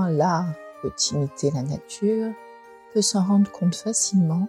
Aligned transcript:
l'art 0.00 0.52
peut 0.82 0.92
imiter 1.12 1.50
la 1.50 1.62
nature 1.62 2.32
peut 2.92 3.02
s'en 3.02 3.24
rendre 3.24 3.50
compte 3.50 3.74
facilement 3.74 4.48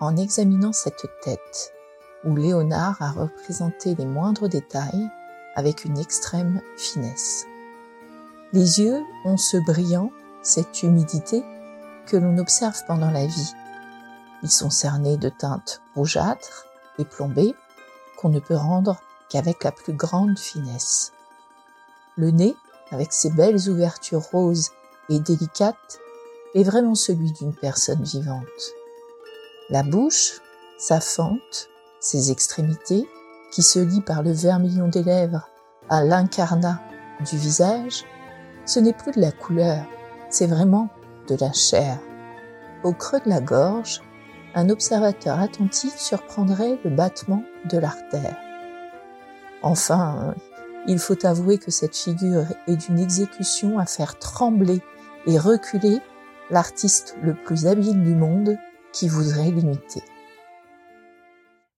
en 0.00 0.16
examinant 0.16 0.72
cette 0.72 1.06
tête, 1.22 1.72
où 2.24 2.34
Léonard 2.34 3.00
a 3.00 3.12
représenté 3.12 3.94
les 3.94 4.06
moindres 4.06 4.48
détails 4.48 5.08
avec 5.54 5.84
une 5.84 5.98
extrême 5.98 6.60
finesse. 6.76 7.46
Les 8.52 8.80
yeux 8.80 9.00
ont 9.24 9.36
ce 9.36 9.56
brillant, 9.56 10.10
cette 10.42 10.82
humidité 10.82 11.42
que 12.06 12.16
l'on 12.16 12.38
observe 12.38 12.80
pendant 12.86 13.10
la 13.10 13.26
vie. 13.26 13.52
Ils 14.42 14.50
sont 14.50 14.70
cernés 14.70 15.16
de 15.16 15.28
teintes 15.28 15.80
rougeâtres 15.94 16.66
et 16.98 17.04
plombées 17.04 17.54
qu'on 18.18 18.28
ne 18.28 18.40
peut 18.40 18.56
rendre 18.56 19.00
qu'avec 19.30 19.64
la 19.64 19.72
plus 19.72 19.94
grande 19.94 20.38
finesse. 20.38 21.12
Le 22.16 22.30
nez, 22.30 22.54
avec 22.90 23.12
ses 23.12 23.30
belles 23.30 23.68
ouvertures 23.68 24.22
roses 24.22 24.70
et 25.08 25.20
délicates, 25.20 26.00
est 26.54 26.62
vraiment 26.62 26.94
celui 26.94 27.32
d'une 27.32 27.54
personne 27.54 28.02
vivante. 28.02 28.44
La 29.70 29.82
bouche, 29.82 30.40
sa 30.78 31.00
fente, 31.00 31.68
ses 32.00 32.30
extrémités, 32.30 33.08
qui 33.50 33.62
se 33.62 33.78
lient 33.78 34.00
par 34.00 34.22
le 34.22 34.32
vermillon 34.32 34.88
des 34.88 35.02
lèvres 35.02 35.48
à 35.88 36.04
l'incarnat 36.04 36.80
du 37.28 37.36
visage, 37.36 38.04
ce 38.66 38.80
n'est 38.80 38.92
plus 38.92 39.12
de 39.12 39.20
la 39.20 39.32
couleur, 39.32 39.84
c'est 40.30 40.46
vraiment 40.46 40.88
de 41.28 41.36
la 41.36 41.52
chair. 41.52 41.98
Au 42.82 42.92
creux 42.92 43.20
de 43.20 43.28
la 43.28 43.40
gorge, 43.40 44.02
un 44.54 44.68
observateur 44.68 45.40
attentif 45.40 45.96
surprendrait 45.96 46.78
le 46.84 46.90
battement 46.90 47.42
de 47.70 47.78
l'artère. 47.78 48.36
Enfin, 49.62 50.34
il 50.86 50.98
faut 50.98 51.24
avouer 51.24 51.58
que 51.58 51.70
cette 51.70 51.96
figure 51.96 52.46
est 52.66 52.76
d'une 52.76 52.98
exécution 52.98 53.78
à 53.78 53.86
faire 53.86 54.18
trembler 54.18 54.82
et 55.26 55.38
reculer 55.38 56.00
l'artiste 56.50 57.16
le 57.22 57.34
plus 57.34 57.66
habile 57.66 58.02
du 58.02 58.14
monde 58.14 58.58
qui 58.92 59.08
voudrait 59.08 59.50
l'imiter. 59.50 60.02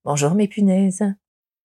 Bonjour 0.04 0.34
mes 0.34 0.48
punaises. 0.48 1.04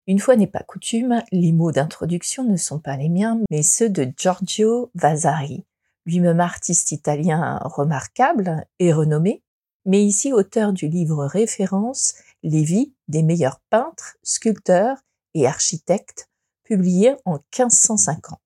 Une 0.07 0.19
fois 0.19 0.35
n'est 0.35 0.47
pas 0.47 0.63
coutume, 0.63 1.23
les 1.31 1.51
mots 1.51 1.71
d'introduction 1.71 2.43
ne 2.43 2.57
sont 2.57 2.79
pas 2.79 2.97
les 2.97 3.09
miens, 3.09 3.39
mais 3.49 3.63
ceux 3.63 3.89
de 3.89 4.11
Giorgio 4.15 4.91
Vasari, 4.95 5.65
lui-même 6.05 6.39
artiste 6.39 6.91
italien 6.91 7.59
remarquable 7.63 8.65
et 8.79 8.93
renommé, 8.93 9.43
mais 9.85 10.03
ici 10.03 10.33
auteur 10.33 10.73
du 10.73 10.87
livre 10.87 11.25
référence 11.25 12.15
Les 12.43 12.63
vies 12.63 12.93
des 13.07 13.23
meilleurs 13.23 13.59
peintres, 13.69 14.17
sculpteurs 14.23 14.97
et 15.33 15.47
architectes, 15.47 16.29
publié 16.63 17.15
en 17.25 17.33
1550. 17.33 18.39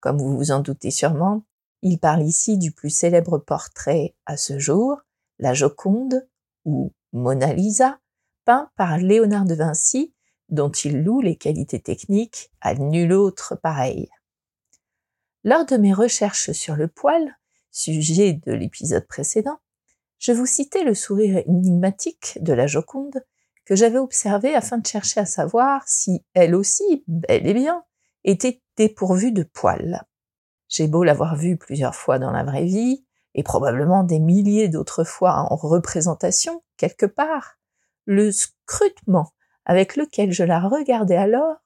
Comme 0.00 0.18
vous 0.18 0.36
vous 0.36 0.50
en 0.50 0.60
doutez 0.60 0.90
sûrement, 0.90 1.42
il 1.86 2.00
parle 2.00 2.24
ici 2.24 2.58
du 2.58 2.72
plus 2.72 2.90
célèbre 2.90 3.38
portrait 3.38 4.16
à 4.26 4.36
ce 4.36 4.58
jour, 4.58 5.02
la 5.38 5.54
Joconde 5.54 6.28
ou 6.64 6.92
Mona 7.12 7.52
Lisa, 7.52 8.00
peint 8.44 8.72
par 8.76 8.98
Léonard 8.98 9.44
de 9.44 9.54
Vinci, 9.54 10.12
dont 10.48 10.70
il 10.70 11.04
loue 11.04 11.20
les 11.20 11.36
qualités 11.36 11.80
techniques 11.80 12.50
à 12.60 12.74
nul 12.74 13.12
autre 13.12 13.54
pareil. 13.54 14.08
Lors 15.44 15.64
de 15.64 15.76
mes 15.76 15.92
recherches 15.92 16.50
sur 16.50 16.74
le 16.74 16.88
poil, 16.88 17.38
sujet 17.70 18.32
de 18.32 18.50
l'épisode 18.50 19.06
précédent, 19.06 19.58
je 20.18 20.32
vous 20.32 20.46
citais 20.46 20.82
le 20.82 20.94
sourire 20.94 21.44
énigmatique 21.46 22.36
de 22.40 22.52
la 22.52 22.66
Joconde 22.66 23.24
que 23.64 23.76
j'avais 23.76 23.98
observé 23.98 24.56
afin 24.56 24.78
de 24.78 24.86
chercher 24.88 25.20
à 25.20 25.26
savoir 25.26 25.86
si 25.86 26.24
elle 26.34 26.56
aussi, 26.56 27.04
bel 27.06 27.46
et 27.46 27.54
bien, 27.54 27.84
était 28.24 28.60
dépourvue 28.76 29.30
de 29.30 29.44
poils. 29.44 30.04
J'ai 30.76 30.88
beau 30.88 31.04
l'avoir 31.04 31.36
vue 31.36 31.56
plusieurs 31.56 31.94
fois 31.94 32.18
dans 32.18 32.30
la 32.30 32.44
vraie 32.44 32.66
vie, 32.66 33.02
et 33.34 33.42
probablement 33.42 34.02
des 34.02 34.18
milliers 34.18 34.68
d'autres 34.68 35.04
fois 35.04 35.46
en 35.50 35.56
représentation, 35.56 36.62
quelque 36.76 37.06
part, 37.06 37.56
le 38.04 38.30
scrutement 38.30 39.32
avec 39.64 39.96
lequel 39.96 40.32
je 40.32 40.44
la 40.44 40.60
regardais 40.60 41.16
alors 41.16 41.56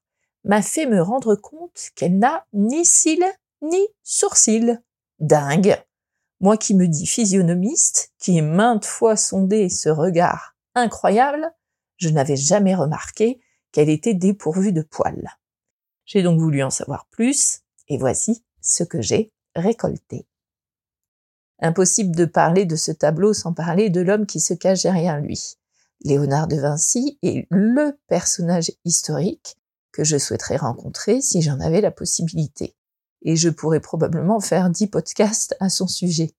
m'a 0.45 0.63
fait 0.63 0.87
me 0.87 1.03
rendre 1.03 1.35
compte 1.35 1.91
qu'elle 1.97 2.19
n'a 2.19 2.47
ni 2.53 2.85
cils 2.85 3.27
ni 3.63 3.85
sourcils. 4.05 4.79
Dingue. 5.19 5.77
Moi 6.39 6.57
qui 6.57 6.77
me 6.77 6.87
dis 6.87 7.07
physionomiste, 7.09 8.13
qui 8.21 8.39
ai 8.39 8.43
maintes 8.43 8.85
fois 8.85 9.17
sondé 9.17 9.69
ce 9.71 9.89
regard 9.89 10.55
incroyable, 10.77 11.53
je 11.97 12.11
n'avais 12.11 12.37
jamais 12.37 12.77
remarqué 12.77 13.41
qu'elle 13.73 13.89
était 13.89 14.15
dépourvue 14.15 14.73
de 14.73 14.83
poils. 14.83 15.37
J'ai 16.05 16.23
donc 16.23 16.39
voulu 16.39 16.63
en 16.63 16.71
savoir 16.71 17.07
plus, 17.11 17.63
et 17.89 17.99
voici 17.99 18.45
ce 18.61 18.85
que 18.85 19.01
j'ai 19.01 19.33
récolté. 19.55 20.27
Impossible 21.61 22.17
de 22.17 22.25
parler 22.25 22.65
de 22.65 22.77
ce 22.77 22.91
tableau 22.91 23.35
sans 23.35 23.53
parler 23.53 23.91
de 23.91 24.01
l'homme 24.01 24.27
qui 24.27 24.41
se 24.41 24.55
cache 24.55 24.83
derrière 24.83 25.21
lui. 25.21 25.57
Léonard 26.03 26.49
de 26.49 26.57
Vinci 26.57 27.19
est 27.23 27.47
le 27.51 27.99
personnage 28.09 28.73
historique 28.85 29.57
que 29.93 30.05
je 30.05 30.17
souhaiterais 30.17 30.57
rencontrer 30.57 31.21
si 31.21 31.43
j'en 31.43 31.61
avais 31.61 31.83
la 31.83 31.91
possibilité. 31.91 32.75
Et 33.23 33.37
je 33.37 33.51
pourrais 33.51 33.81
probablement 33.81 34.41
faire 34.41 34.71
dix 34.71 34.87
podcasts 34.87 35.55
à 35.61 35.69
son 35.69 35.87
sujet. 35.87 36.35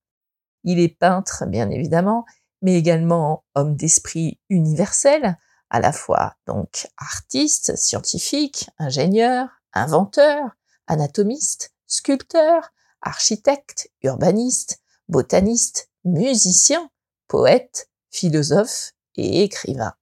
Il 0.63 0.79
est 0.79 0.89
peintre, 0.97 1.45
bien 1.47 1.69
évidemment, 1.69 2.25
mais 2.63 2.75
également 2.75 3.43
homme 3.53 3.75
d'esprit 3.75 4.39
universel, 4.49 5.37
à 5.69 5.79
la 5.79 5.91
fois 5.91 6.35
donc 6.47 6.87
artiste, 6.97 7.75
scientifique, 7.75 8.69
ingénieur, 8.79 9.47
inventeur, 9.73 10.55
anatomiste, 10.87 11.73
sculpteur, 11.91 12.71
architecte, 13.01 13.91
urbaniste, 14.01 14.79
botaniste, 15.09 15.89
musicien, 16.05 16.89
poète, 17.27 17.89
philosophe 18.09 18.93
et 19.15 19.43
écrivain. 19.43 19.93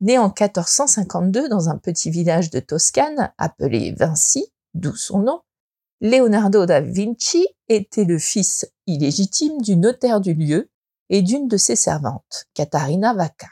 Né 0.00 0.18
en 0.18 0.28
1452 0.28 1.48
dans 1.48 1.68
un 1.68 1.78
petit 1.78 2.10
village 2.10 2.50
de 2.50 2.60
Toscane 2.60 3.32
appelé 3.38 3.92
Vinci, 3.92 4.52
d'où 4.74 4.94
son 4.94 5.18
nom, 5.18 5.42
Leonardo 6.00 6.64
da 6.64 6.80
Vinci 6.80 7.48
était 7.68 8.04
le 8.04 8.18
fils 8.18 8.70
illégitime 8.86 9.60
du 9.60 9.76
notaire 9.76 10.20
du 10.20 10.34
lieu 10.34 10.70
et 11.08 11.22
d'une 11.22 11.48
de 11.48 11.56
ses 11.56 11.76
servantes, 11.76 12.46
Catarina 12.54 13.14
Vacca. 13.14 13.48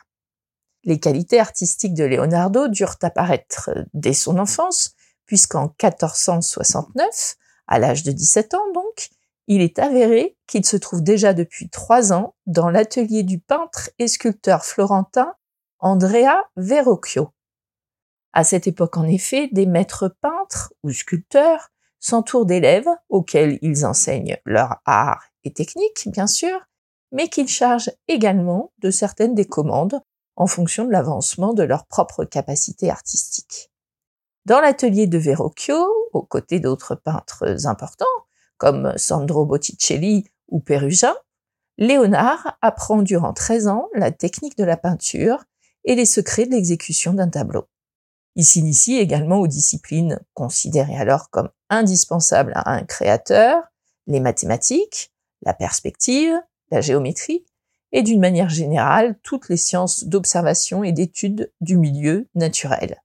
Les 0.84 1.00
qualités 1.00 1.40
artistiques 1.40 1.94
de 1.94 2.04
Leonardo 2.04 2.68
durent 2.68 2.98
apparaître 3.02 3.70
dès 3.94 4.12
son 4.12 4.38
enfance, 4.38 4.92
puisqu'en 5.26 5.74
1469, 5.82 7.36
à 7.66 7.78
l'âge 7.78 8.02
de 8.02 8.12
17 8.12 8.54
ans 8.54 8.72
donc, 8.74 9.10
il 9.46 9.60
est 9.60 9.78
avéré 9.78 10.36
qu'il 10.46 10.64
se 10.64 10.76
trouve 10.76 11.02
déjà 11.02 11.34
depuis 11.34 11.68
trois 11.68 12.12
ans 12.12 12.34
dans 12.46 12.70
l'atelier 12.70 13.22
du 13.22 13.38
peintre 13.38 13.90
et 13.98 14.08
sculpteur 14.08 14.64
florentin 14.64 15.34
Andrea 15.80 16.44
Verrocchio. 16.56 17.30
À 18.32 18.42
cette 18.42 18.66
époque, 18.66 18.96
en 18.96 19.04
effet, 19.04 19.48
des 19.52 19.66
maîtres 19.66 20.08
peintres 20.08 20.72
ou 20.82 20.90
sculpteurs 20.90 21.70
s'entourent 22.00 22.46
d'élèves 22.46 22.88
auxquels 23.08 23.58
ils 23.62 23.86
enseignent 23.86 24.38
leur 24.44 24.76
art 24.86 25.24
et 25.44 25.52
technique, 25.52 26.08
bien 26.08 26.26
sûr, 26.26 26.58
mais 27.12 27.28
qu'ils 27.28 27.48
chargent 27.48 27.92
également 28.08 28.72
de 28.78 28.90
certaines 28.90 29.34
des 29.34 29.46
commandes 29.46 30.00
en 30.36 30.46
fonction 30.46 30.84
de 30.84 30.90
l'avancement 30.90 31.54
de 31.54 31.62
leurs 31.62 31.86
propres 31.86 32.24
capacités 32.24 32.90
artistiques. 32.90 33.70
Dans 34.46 34.60
l'atelier 34.60 35.06
de 35.06 35.16
Verrocchio, 35.16 35.86
aux 36.12 36.22
côtés 36.22 36.60
d'autres 36.60 36.94
peintres 36.94 37.66
importants, 37.66 38.04
comme 38.58 38.92
Sandro 38.96 39.46
Botticelli 39.46 40.24
ou 40.48 40.60
Perugin, 40.60 41.14
Léonard 41.78 42.58
apprend 42.60 43.00
durant 43.00 43.32
13 43.32 43.68
ans 43.68 43.88
la 43.94 44.10
technique 44.10 44.58
de 44.58 44.64
la 44.64 44.76
peinture 44.76 45.44
et 45.84 45.94
les 45.94 46.04
secrets 46.04 46.44
de 46.44 46.50
l'exécution 46.50 47.14
d'un 47.14 47.30
tableau. 47.30 47.64
Il 48.36 48.44
s'initie 48.44 48.96
également 48.96 49.38
aux 49.38 49.46
disciplines 49.46 50.20
considérées 50.34 50.96
alors 50.96 51.30
comme 51.30 51.48
indispensables 51.70 52.52
à 52.54 52.70
un 52.70 52.84
créateur, 52.84 53.62
les 54.06 54.20
mathématiques, 54.20 55.12
la 55.42 55.54
perspective, 55.54 56.34
la 56.70 56.82
géométrie 56.82 57.46
et 57.92 58.02
d'une 58.02 58.20
manière 58.20 58.50
générale 58.50 59.18
toutes 59.22 59.48
les 59.48 59.56
sciences 59.56 60.04
d'observation 60.04 60.84
et 60.84 60.92
d'étude 60.92 61.50
du 61.60 61.78
milieu 61.78 62.28
naturel. 62.34 63.00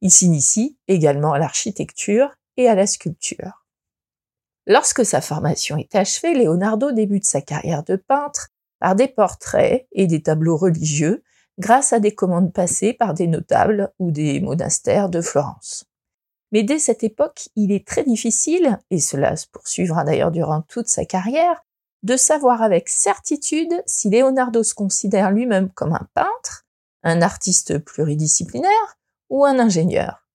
Il 0.00 0.10
s'initie 0.10 0.78
également 0.86 1.32
à 1.32 1.38
l'architecture 1.38 2.34
et 2.56 2.68
à 2.68 2.74
la 2.74 2.86
sculpture. 2.86 3.66
Lorsque 4.66 5.04
sa 5.04 5.20
formation 5.20 5.76
est 5.76 5.94
achevée, 5.94 6.34
Leonardo 6.34 6.92
débute 6.92 7.24
sa 7.24 7.40
carrière 7.40 7.82
de 7.84 7.96
peintre 7.96 8.48
par 8.78 8.94
des 8.94 9.08
portraits 9.08 9.86
et 9.92 10.06
des 10.06 10.22
tableaux 10.22 10.56
religieux 10.56 11.22
grâce 11.58 11.92
à 11.92 12.00
des 12.00 12.14
commandes 12.14 12.52
passées 12.52 12.92
par 12.92 13.14
des 13.14 13.26
notables 13.26 13.92
ou 13.98 14.10
des 14.10 14.40
monastères 14.40 15.08
de 15.08 15.20
Florence. 15.20 15.86
Mais 16.52 16.62
dès 16.62 16.78
cette 16.78 17.02
époque, 17.02 17.48
il 17.56 17.72
est 17.72 17.86
très 17.86 18.04
difficile, 18.04 18.78
et 18.90 19.00
cela 19.00 19.36
se 19.36 19.46
poursuivra 19.46 20.04
d'ailleurs 20.04 20.30
durant 20.30 20.62
toute 20.62 20.88
sa 20.88 21.04
carrière, 21.04 21.64
de 22.02 22.16
savoir 22.16 22.62
avec 22.62 22.88
certitude 22.88 23.74
si 23.86 24.08
Leonardo 24.08 24.62
se 24.62 24.74
considère 24.74 25.30
lui-même 25.30 25.70
comme 25.70 25.92
un 25.92 26.06
peintre, 26.14 26.66
un 27.02 27.22
artiste 27.22 27.78
pluridisciplinaire 27.78 28.98
ou 29.30 29.44
un 29.44 29.58
ingénieur. 29.58 30.26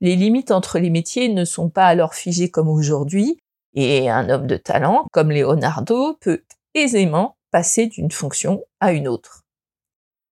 Les 0.00 0.16
limites 0.16 0.50
entre 0.50 0.78
les 0.78 0.90
métiers 0.90 1.28
ne 1.28 1.44
sont 1.44 1.68
pas 1.68 1.86
alors 1.86 2.14
figées 2.14 2.50
comme 2.50 2.68
aujourd'hui, 2.68 3.40
Et 3.74 4.10
un 4.10 4.28
homme 4.30 4.48
de 4.48 4.56
talent 4.56 5.06
comme 5.12 5.30
Leonardo 5.30 6.14
peut 6.20 6.42
aisément 6.74 7.36
passer 7.52 7.86
d'une 7.86 8.10
fonction 8.10 8.64
à 8.80 8.92
une 8.92 9.06
autre. 9.06 9.44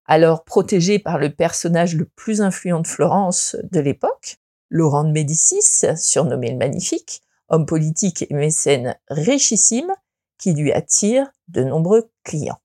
Alors 0.06 0.42
protégé 0.44 0.98
par 0.98 1.18
le 1.18 1.30
personnage 1.30 1.94
le 1.94 2.06
plus 2.06 2.40
influent 2.40 2.80
de 2.80 2.86
Florence 2.86 3.56
de 3.70 3.80
l'époque, 3.80 4.38
Laurent 4.70 5.04
de 5.04 5.12
Médicis, 5.12 5.86
surnommé 5.96 6.50
le 6.50 6.56
Magnifique, 6.56 7.22
homme 7.48 7.66
politique 7.66 8.24
et 8.28 8.34
mécène 8.34 8.96
richissime, 9.08 9.92
qui 10.38 10.54
lui 10.54 10.72
attire 10.72 11.30
de 11.48 11.62
nombreux 11.62 12.10
clients. 12.24 12.60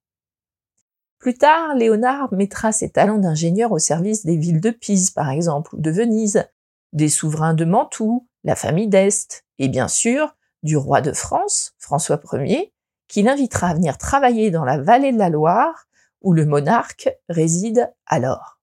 Plus 1.24 1.36
tard, 1.36 1.74
Léonard 1.76 2.34
mettra 2.34 2.74
ses 2.74 2.90
talents 2.90 3.18
d'ingénieur 3.18 3.72
au 3.72 3.80
service 3.80 4.26
des 4.26 4.36
villes 4.36 4.60
de 4.60 4.72
Pise, 4.72 5.10
par 5.10 5.30
exemple, 5.30 5.74
ou 5.74 5.80
de 5.80 5.90
Venise, 5.90 6.50
des 6.92 7.08
souverains 7.08 7.54
de 7.54 7.64
Mantoue, 7.64 8.28
la 8.44 8.58
famille 8.58 8.90
d'Est, 8.90 9.46
et 9.58 9.70
bien 9.70 9.88
sûr, 9.88 10.36
du 10.64 10.76
roi 10.76 11.00
de 11.00 11.14
France, 11.14 11.76
François 11.78 12.20
Ier, 12.34 12.74
qui 13.08 13.22
l'invitera 13.22 13.68
à 13.68 13.74
venir 13.74 13.98
travailler 13.98 14.52
dans 14.52 14.66
la 14.66 14.78
vallée 14.78 15.14
de 15.14 15.18
la 15.18 15.30
Loire, 15.30 15.88
où 16.20 16.34
le 16.34 16.46
monarque 16.46 17.10
réside 17.30 17.90
alors. 18.06 18.60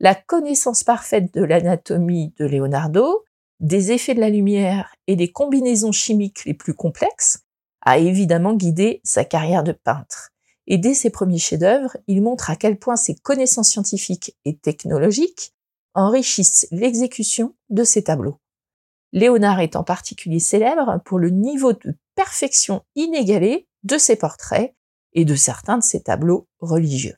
La 0.00 0.14
connaissance 0.14 0.84
parfaite 0.84 1.34
de 1.34 1.44
l'anatomie 1.44 2.32
de 2.38 2.46
Leonardo, 2.46 3.26
des 3.60 3.92
effets 3.92 4.14
de 4.14 4.20
la 4.20 4.30
lumière 4.30 4.94
et 5.06 5.16
des 5.16 5.32
combinaisons 5.32 5.92
chimiques 5.92 6.46
les 6.46 6.54
plus 6.54 6.72
complexes 6.72 7.40
a 7.82 7.98
évidemment 7.98 8.54
guidé 8.54 9.02
sa 9.04 9.26
carrière 9.26 9.64
de 9.64 9.72
peintre. 9.72 10.32
Et 10.66 10.78
dès 10.78 10.94
ses 10.94 11.10
premiers 11.10 11.38
chefs-d'œuvre, 11.38 11.96
il 12.06 12.22
montre 12.22 12.50
à 12.50 12.56
quel 12.56 12.78
point 12.78 12.96
ses 12.96 13.14
connaissances 13.14 13.70
scientifiques 13.70 14.36
et 14.44 14.56
technologiques 14.56 15.54
enrichissent 15.94 16.66
l'exécution 16.70 17.54
de 17.70 17.84
ses 17.84 18.04
tableaux. 18.04 18.40
Léonard 19.12 19.60
est 19.60 19.76
en 19.76 19.84
particulier 19.84 20.40
célèbre 20.40 21.00
pour 21.04 21.18
le 21.18 21.30
niveau 21.30 21.72
de 21.72 21.96
perfection 22.14 22.82
inégalé 22.96 23.68
de 23.84 23.96
ses 23.96 24.16
portraits 24.16 24.74
et 25.12 25.24
de 25.24 25.34
certains 25.34 25.78
de 25.78 25.82
ses 25.82 26.02
tableaux 26.02 26.48
religieux. 26.60 27.16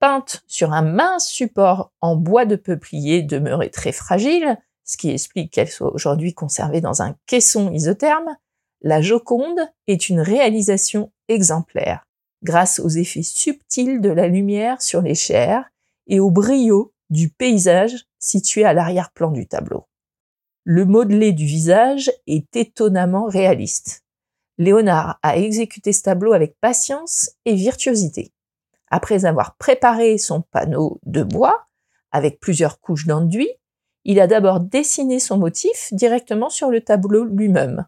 Peinte 0.00 0.42
sur 0.46 0.72
un 0.72 0.82
mince 0.82 1.28
support 1.28 1.92
en 2.00 2.16
bois 2.16 2.46
de 2.46 2.56
peuplier 2.56 3.22
demeuré 3.22 3.70
très 3.70 3.92
fragile, 3.92 4.58
ce 4.84 4.96
qui 4.96 5.10
explique 5.10 5.52
qu'elle 5.52 5.70
soit 5.70 5.92
aujourd'hui 5.92 6.32
conservée 6.32 6.80
dans 6.80 7.02
un 7.02 7.14
caisson 7.26 7.70
isotherme, 7.70 8.36
la 8.80 9.02
Joconde 9.02 9.60
est 9.86 10.08
une 10.08 10.20
réalisation 10.20 11.12
exemplaire, 11.28 12.06
grâce 12.42 12.80
aux 12.80 12.88
effets 12.88 13.22
subtils 13.22 14.00
de 14.00 14.10
la 14.10 14.28
lumière 14.28 14.80
sur 14.82 15.02
les 15.02 15.14
chairs 15.14 15.70
et 16.06 16.20
au 16.20 16.30
brio 16.30 16.92
du 17.10 17.28
paysage 17.28 18.06
situé 18.18 18.64
à 18.64 18.72
l'arrière-plan 18.72 19.30
du 19.30 19.46
tableau. 19.46 19.86
Le 20.64 20.84
modelé 20.84 21.32
du 21.32 21.44
visage 21.44 22.10
est 22.26 22.54
étonnamment 22.54 23.26
réaliste. 23.26 24.04
Léonard 24.58 25.18
a 25.22 25.38
exécuté 25.38 25.92
ce 25.92 26.02
tableau 26.02 26.32
avec 26.32 26.58
patience 26.60 27.30
et 27.46 27.54
virtuosité. 27.54 28.32
Après 28.90 29.24
avoir 29.24 29.56
préparé 29.56 30.18
son 30.18 30.42
panneau 30.42 31.00
de 31.06 31.22
bois, 31.22 31.66
avec 32.12 32.40
plusieurs 32.40 32.80
couches 32.80 33.06
d'enduit, 33.06 33.50
il 34.04 34.20
a 34.20 34.26
d'abord 34.26 34.60
dessiné 34.60 35.18
son 35.18 35.38
motif 35.38 35.92
directement 35.92 36.50
sur 36.50 36.70
le 36.70 36.80
tableau 36.80 37.24
lui-même, 37.24 37.86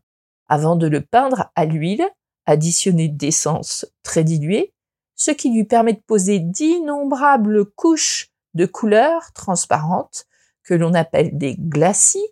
avant 0.49 0.77
de 0.77 0.87
le 0.87 1.01
peindre 1.01 1.51
à 1.55 1.65
l'huile, 1.65 2.07
additionner 2.47 3.09
d'essence 3.09 3.87
très 4.03 4.25
diluée, 4.25 4.73
ce 5.15 5.31
qui 5.31 5.51
lui 5.51 5.65
permet 5.65 5.93
de 5.93 6.03
poser 6.07 6.39
d'innombrables 6.39 7.67
couches 7.67 8.31
de 8.55 8.67
couleurs 8.67 9.33
transparentes 9.33 10.27
que 10.65 10.75
l'on 10.75 10.95
appelle 10.95 11.37
des 11.37 11.57
glacis 11.57 12.27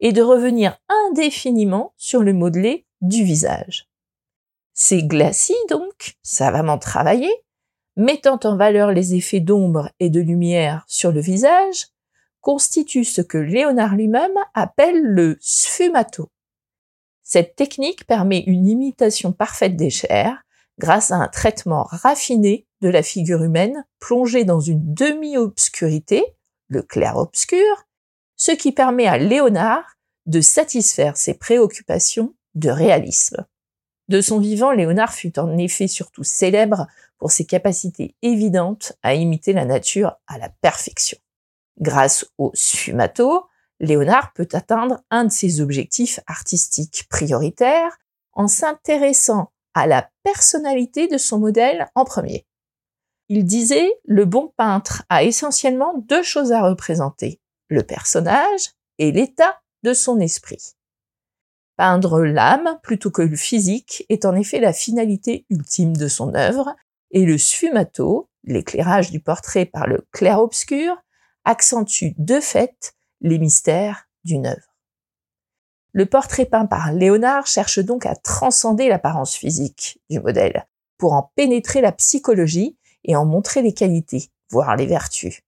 et 0.00 0.12
de 0.12 0.22
revenir 0.22 0.78
indéfiniment 0.88 1.94
sur 1.96 2.22
le 2.22 2.32
modelé 2.32 2.86
du 3.00 3.24
visage. 3.24 3.88
Ces 4.74 5.02
glacis, 5.02 5.56
donc, 5.68 6.16
savamment 6.22 6.78
travaillés, 6.78 7.34
mettant 7.96 8.40
en 8.44 8.56
valeur 8.56 8.92
les 8.92 9.14
effets 9.14 9.40
d'ombre 9.40 9.90
et 10.00 10.10
de 10.10 10.20
lumière 10.20 10.84
sur 10.86 11.12
le 11.12 11.20
visage, 11.20 11.88
constituent 12.40 13.04
ce 13.04 13.20
que 13.20 13.38
Léonard 13.38 13.94
lui-même 13.94 14.36
appelle 14.54 15.00
le 15.00 15.36
sfumato. 15.40 16.28
Cette 17.32 17.56
technique 17.56 18.06
permet 18.06 18.40
une 18.40 18.68
imitation 18.68 19.32
parfaite 19.32 19.74
des 19.74 19.88
chairs 19.88 20.42
grâce 20.78 21.10
à 21.10 21.16
un 21.16 21.28
traitement 21.28 21.84
raffiné 21.84 22.66
de 22.82 22.90
la 22.90 23.02
figure 23.02 23.42
humaine 23.42 23.86
plongée 24.00 24.44
dans 24.44 24.60
une 24.60 24.92
demi-obscurité, 24.92 26.22
le 26.68 26.82
clair-obscur, 26.82 27.86
ce 28.36 28.52
qui 28.52 28.70
permet 28.70 29.06
à 29.06 29.16
Léonard 29.16 29.96
de 30.26 30.42
satisfaire 30.42 31.16
ses 31.16 31.32
préoccupations 31.32 32.34
de 32.54 32.68
réalisme. 32.68 33.46
De 34.08 34.20
son 34.20 34.38
vivant, 34.38 34.72
Léonard 34.72 35.14
fut 35.14 35.38
en 35.38 35.56
effet 35.56 35.88
surtout 35.88 36.24
célèbre 36.24 36.86
pour 37.16 37.30
ses 37.30 37.46
capacités 37.46 38.14
évidentes 38.20 38.92
à 39.02 39.14
imiter 39.14 39.54
la 39.54 39.64
nature 39.64 40.18
à 40.26 40.36
la 40.36 40.50
perfection. 40.60 41.16
Grâce 41.80 42.26
au 42.36 42.50
sfumato, 42.52 43.46
Léonard 43.82 44.32
peut 44.32 44.48
atteindre 44.52 45.02
un 45.10 45.24
de 45.24 45.32
ses 45.32 45.60
objectifs 45.60 46.20
artistiques 46.28 47.06
prioritaires 47.10 47.98
en 48.32 48.46
s'intéressant 48.46 49.50
à 49.74 49.88
la 49.88 50.08
personnalité 50.22 51.08
de 51.08 51.18
son 51.18 51.40
modèle 51.40 51.88
en 51.96 52.04
premier. 52.04 52.46
Il 53.28 53.44
disait, 53.44 53.90
le 54.04 54.24
bon 54.24 54.52
peintre 54.56 55.04
a 55.08 55.24
essentiellement 55.24 55.98
deux 55.98 56.22
choses 56.22 56.52
à 56.52 56.62
représenter, 56.62 57.40
le 57.68 57.82
personnage 57.82 58.70
et 58.98 59.10
l'état 59.10 59.60
de 59.82 59.94
son 59.94 60.20
esprit. 60.20 60.74
Peindre 61.76 62.20
l'âme 62.20 62.78
plutôt 62.82 63.10
que 63.10 63.22
le 63.22 63.36
physique 63.36 64.04
est 64.08 64.24
en 64.24 64.36
effet 64.36 64.60
la 64.60 64.72
finalité 64.72 65.44
ultime 65.50 65.96
de 65.96 66.06
son 66.06 66.34
œuvre, 66.34 66.76
et 67.10 67.24
le 67.24 67.36
sfumato, 67.36 68.30
l'éclairage 68.44 69.10
du 69.10 69.18
portrait 69.20 69.66
par 69.66 69.88
le 69.88 70.06
clair-obscur, 70.12 70.96
accentue 71.44 72.12
de 72.18 72.38
fait 72.38 72.94
les 73.22 73.38
mystères 73.38 74.08
d'une 74.24 74.46
œuvre. 74.46 74.76
Le 75.92 76.06
portrait 76.06 76.46
peint 76.46 76.66
par 76.66 76.92
Léonard 76.92 77.46
cherche 77.46 77.78
donc 77.78 78.06
à 78.06 78.16
transcender 78.16 78.88
l'apparence 78.88 79.34
physique 79.34 80.00
du 80.10 80.20
modèle, 80.20 80.66
pour 80.98 81.12
en 81.12 81.30
pénétrer 81.34 81.80
la 81.80 81.92
psychologie 81.92 82.76
et 83.04 83.16
en 83.16 83.24
montrer 83.24 83.62
les 83.62 83.74
qualités, 83.74 84.30
voire 84.50 84.76
les 84.76 84.86
vertus. 84.86 85.40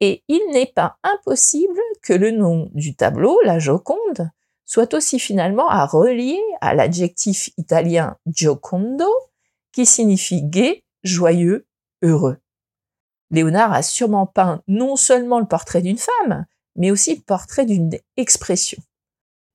Et 0.00 0.22
il 0.28 0.40
n'est 0.52 0.72
pas 0.74 0.96
impossible 1.02 1.80
que 2.02 2.12
le 2.12 2.30
nom 2.30 2.70
du 2.72 2.94
tableau, 2.94 3.40
la 3.44 3.58
Joconde, 3.58 4.30
soit 4.64 4.94
aussi 4.94 5.18
finalement 5.18 5.68
à 5.68 5.86
relier 5.86 6.40
à 6.60 6.74
l'adjectif 6.74 7.50
italien 7.56 8.16
giocondo, 8.26 9.10
qui 9.72 9.86
signifie 9.86 10.42
gai, 10.42 10.84
joyeux, 11.02 11.66
heureux. 12.02 12.38
Léonard 13.30 13.72
a 13.72 13.82
sûrement 13.82 14.26
peint 14.26 14.62
non 14.68 14.96
seulement 14.96 15.40
le 15.40 15.46
portrait 15.46 15.82
d'une 15.82 15.98
femme, 15.98 16.46
mais 16.78 16.90
aussi 16.90 17.20
portrait 17.20 17.66
d'une 17.66 17.90
expression. 18.16 18.78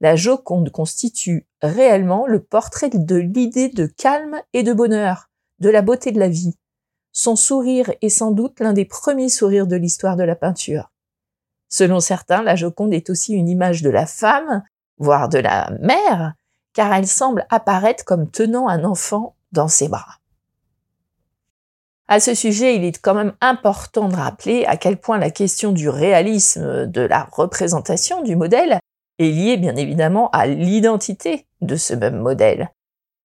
La 0.01 0.15
Joconde 0.15 0.69
constitue 0.69 1.47
réellement 1.61 2.27
le 2.27 2.43
portrait 2.43 2.89
de 2.89 3.15
l'idée 3.15 3.69
de 3.69 3.87
calme 3.87 4.39
et 4.53 4.61
de 4.61 4.73
bonheur, 4.73 5.29
de 5.59 5.69
la 5.69 5.81
beauté 5.81 6.11
de 6.11 6.19
la 6.19 6.29
vie. 6.29 6.55
Son 7.13 7.35
sourire 7.35 7.91
est 8.01 8.09
sans 8.09 8.31
doute 8.31 8.59
l'un 8.59 8.73
des 8.73 8.85
premiers 8.85 9.29
sourires 9.29 9.67
de 9.67 9.75
l'histoire 9.75 10.17
de 10.17 10.23
la 10.23 10.35
peinture. 10.35 10.91
Selon 11.69 11.99
certains, 11.99 12.43
la 12.43 12.55
Joconde 12.55 12.93
est 12.93 13.09
aussi 13.09 13.33
une 13.33 13.49
image 13.49 13.81
de 13.81 13.89
la 13.89 14.05
femme 14.05 14.63
voire 14.97 15.29
de 15.29 15.39
la 15.39 15.71
mère, 15.79 16.33
car 16.73 16.93
elle 16.93 17.07
semble 17.07 17.45
apparaître 17.49 18.05
comme 18.05 18.29
tenant 18.29 18.67
un 18.67 18.83
enfant 18.83 19.35
dans 19.51 19.67
ses 19.67 19.87
bras. 19.87 20.19
À 22.13 22.19
ce 22.19 22.35
sujet, 22.35 22.75
il 22.75 22.83
est 22.83 23.01
quand 23.01 23.15
même 23.15 23.33
important 23.41 24.07
de 24.07 24.15
rappeler 24.15 24.65
à 24.65 24.77
quel 24.77 24.97
point 24.97 25.17
la 25.17 25.31
question 25.31 25.71
du 25.71 25.89
réalisme 25.89 26.85
de 26.85 27.01
la 27.01 27.27
représentation 27.31 28.21
du 28.21 28.35
modèle 28.35 28.77
est 29.17 29.31
liée 29.31 29.57
bien 29.57 29.75
évidemment 29.75 30.29
à 30.29 30.45
l'identité 30.45 31.47
de 31.61 31.75
ce 31.75 31.95
même 31.95 32.19
modèle. 32.19 32.69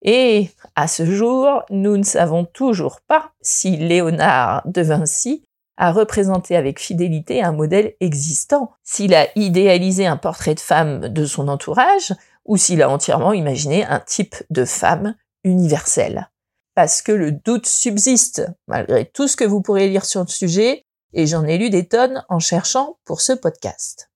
Et 0.00 0.49
à 0.75 0.88
ce 0.88 1.04
jour, 1.04 1.64
nous 1.68 1.99
ne 1.99 2.02
savons 2.02 2.47
toujours 2.47 3.02
pas 3.07 3.33
si 3.42 3.76
Léonard 3.76 4.62
de 4.64 4.80
Vinci 4.80 5.45
a 5.76 5.92
représenté 5.92 6.57
avec 6.57 6.80
fidélité 6.80 7.42
un 7.42 7.52
modèle 7.52 7.92
existant, 8.00 8.71
s'il 8.85 9.14
a 9.14 9.26
idéalisé 9.37 10.07
un 10.07 10.16
portrait 10.16 10.54
de 10.54 10.61
femme 10.61 11.09
de 11.09 11.26
son 11.26 11.49
entourage, 11.49 12.14
ou 12.47 12.57
s'il 12.57 12.80
a 12.80 12.88
entièrement 12.88 13.35
imaginé 13.35 13.85
un 13.85 14.00
type 14.00 14.37
de 14.49 14.64
femme 14.64 15.14
universelle. 15.45 16.30
Parce 16.78 17.02
que 17.02 17.11
le 17.11 17.32
doute 17.32 17.66
subsiste, 17.66 18.47
malgré 18.68 19.04
tout 19.04 19.26
ce 19.26 19.37
que 19.37 19.42
vous 19.42 19.61
pourrez 19.61 19.88
lire 19.88 20.04
sur 20.04 20.20
le 20.20 20.28
sujet, 20.28 20.87
et 21.12 21.26
j'en 21.26 21.42
ai 21.42 21.58
lu 21.58 21.70
des 21.70 21.88
tonnes 21.88 22.25
en 22.28 22.38
cherchant 22.38 23.00
pour 23.04 23.20
ce 23.20 23.32
podcast. 23.32 24.12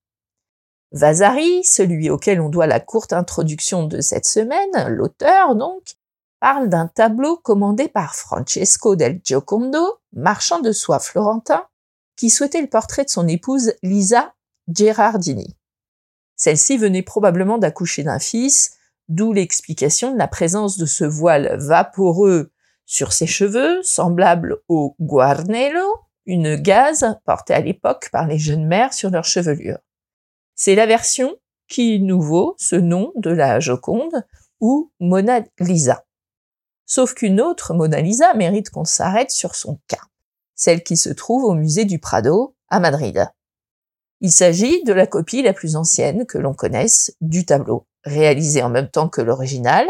Vasari, 0.93 1.65
celui 1.65 2.09
auquel 2.09 2.41
on 2.41 2.51
doit 2.51 2.69
la 2.69 2.79
courte 2.79 3.13
introduction 3.13 3.83
de 3.83 4.01
cette 4.01 4.27
semaine, 4.27 4.87
l'auteur 4.87 5.57
donc, 5.57 5.83
parle 6.39 6.69
d'un 6.69 6.87
tableau 6.87 7.37
commandé 7.37 7.89
par 7.89 8.15
Francesco 8.15 8.95
del 8.95 9.21
Giocondo, 9.25 9.99
marchand 10.13 10.61
de 10.61 10.71
soie 10.71 11.01
florentin, 11.01 11.67
qui 12.15 12.31
souhaitait 12.31 12.63
le 12.63 12.69
portrait 12.71 13.05
de 13.05 13.11
son 13.11 13.27
épouse 13.27 13.75
Lisa 13.83 14.35
Gerardini. 14.73 15.57
Celle-ci 16.37 16.79
venait 16.79 17.03
probablement 17.03 17.59
d'accoucher 17.59 18.05
d'un 18.05 18.21
fils, 18.21 18.77
d'où 19.09 19.33
l'explication 19.33 20.13
de 20.13 20.19
la 20.19 20.29
présence 20.29 20.79
de 20.79 20.87
ce 20.87 21.03
voile 21.03 21.57
vaporeux 21.59 22.52
sur 22.85 23.13
ses 23.13 23.27
cheveux, 23.27 23.83
semblable 23.83 24.59
au 24.69 24.97
guarnello, 25.01 25.87
une 26.27 26.57
gaze 26.57 27.19
portée 27.25 27.55
à 27.55 27.61
l'époque 27.61 28.09
par 28.13 28.27
les 28.27 28.39
jeunes 28.39 28.67
mères 28.67 28.93
sur 28.93 29.11
leur 29.11 29.25
chevelure. 29.25 29.79
C'est 30.55 30.75
la 30.75 30.87
version 30.87 31.37
qui 31.69 32.01
nous 32.01 32.21
vaut 32.21 32.55
ce 32.59 32.77
nom 32.77 33.13
de 33.17 33.31
la 33.31 33.61
Joconde 33.61 34.25
ou 34.61 34.93
Mona 35.01 35.41
Lisa. 35.59 36.05
Sauf 36.87 37.15
qu'une 37.15 37.41
autre 37.41 37.75
Mona 37.75 38.01
Lisa 38.01 38.35
mérite 38.35 38.71
qu'on 38.71 38.85
s'arrête 38.85 39.31
sur 39.31 39.55
son 39.55 39.81
cas, 39.89 40.03
celle 40.55 40.83
qui 40.83 40.97
se 40.97 41.09
trouve 41.09 41.45
au 41.45 41.55
musée 41.55 41.85
du 41.85 41.99
Prado 41.99 42.55
à 42.69 42.81
Madrid. 42.81 43.27
Il 44.21 44.31
s'agit 44.31 44.85
de 44.85 44.93
la 44.93 45.07
copie 45.07 45.43
la 45.43 45.53
plus 45.53 45.75
ancienne 45.75 46.27
que 46.27 46.39
l'on 46.39 46.55
connaisse 46.55 47.17
du 47.21 47.45
tableau, 47.45 47.87
réalisé 48.05 48.63
en 48.63 48.69
même 48.69 48.89
temps 48.89 49.09
que 49.09 49.21
l'original, 49.21 49.89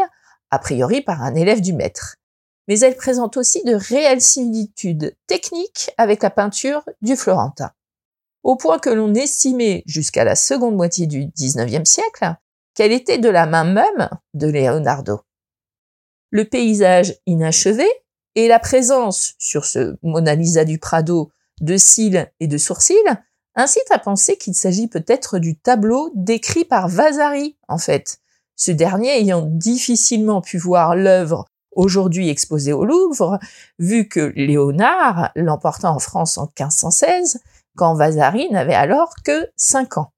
a 0.49 0.59
priori 0.59 1.01
par 1.01 1.21
un 1.21 1.35
élève 1.35 1.61
du 1.61 1.73
maître. 1.73 2.15
Mais 2.67 2.79
elle 2.79 2.95
présente 2.95 3.37
aussi 3.37 3.63
de 3.63 3.75
réelles 3.75 4.21
similitudes 4.21 5.15
techniques 5.27 5.91
avec 5.97 6.23
la 6.23 6.29
peinture 6.29 6.83
du 7.01 7.15
Florentin. 7.15 7.71
Au 8.43 8.55
point 8.55 8.79
que 8.79 8.89
l'on 8.89 9.13
estimait 9.13 9.83
jusqu'à 9.85 10.23
la 10.23 10.35
seconde 10.35 10.75
moitié 10.75 11.07
du 11.07 11.27
XIXe 11.27 11.89
siècle 11.89 12.35
qu'elle 12.73 12.91
était 12.91 13.17
de 13.17 13.29
la 13.29 13.45
main 13.45 13.63
même 13.63 14.09
de 14.33 14.47
Leonardo. 14.47 15.21
Le 16.31 16.45
paysage 16.45 17.15
inachevé 17.25 17.87
et 18.35 18.47
la 18.47 18.59
présence 18.59 19.35
sur 19.37 19.65
ce 19.65 19.95
Mona 20.01 20.35
Lisa 20.35 20.65
du 20.65 20.79
Prado 20.79 21.31
de 21.61 21.77
cils 21.77 22.31
et 22.39 22.47
de 22.47 22.57
sourcils 22.57 22.95
incite 23.55 23.91
à 23.91 23.99
penser 23.99 24.37
qu'il 24.37 24.55
s'agit 24.55 24.87
peut-être 24.87 25.37
du 25.37 25.55
tableau 25.55 26.11
décrit 26.15 26.65
par 26.65 26.87
Vasari, 26.87 27.55
en 27.67 27.77
fait, 27.77 28.17
ce 28.55 28.71
dernier 28.71 29.19
ayant 29.19 29.43
difficilement 29.43 30.41
pu 30.41 30.57
voir 30.57 30.95
l'œuvre 30.95 31.45
aujourd'hui 31.75 32.29
exposée 32.29 32.73
au 32.73 32.85
Louvre, 32.85 33.39
vu 33.79 34.07
que 34.07 34.31
Léonard 34.35 35.31
l'emporta 35.35 35.91
en 35.91 35.99
France 35.99 36.37
en 36.37 36.43
1516, 36.43 37.39
quand 37.75 37.95
Vasari 37.95 38.49
n'avait 38.49 38.75
alors 38.75 39.13
que 39.23 39.49
5 39.55 39.97
ans. 39.97 40.11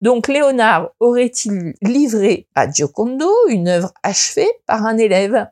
Donc 0.00 0.28
Léonard 0.28 0.90
aurait-il 1.00 1.74
livré 1.82 2.48
à 2.54 2.70
Giocondo 2.70 3.30
une 3.48 3.68
œuvre 3.68 3.92
achevée 4.02 4.50
par 4.66 4.84
un 4.84 4.98
élève? 4.98 5.48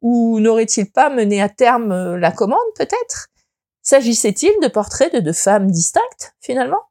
Ou 0.00 0.38
n'aurait-il 0.38 0.90
pas 0.90 1.10
mené 1.10 1.42
à 1.42 1.48
terme 1.48 2.14
la 2.16 2.30
commande 2.30 2.58
peut-être? 2.76 3.28
S'agissait-il 3.82 4.52
de 4.62 4.68
portraits 4.68 5.12
de 5.12 5.20
deux 5.20 5.32
femmes 5.32 5.70
distinctes, 5.70 6.34
finalement? 6.40 6.82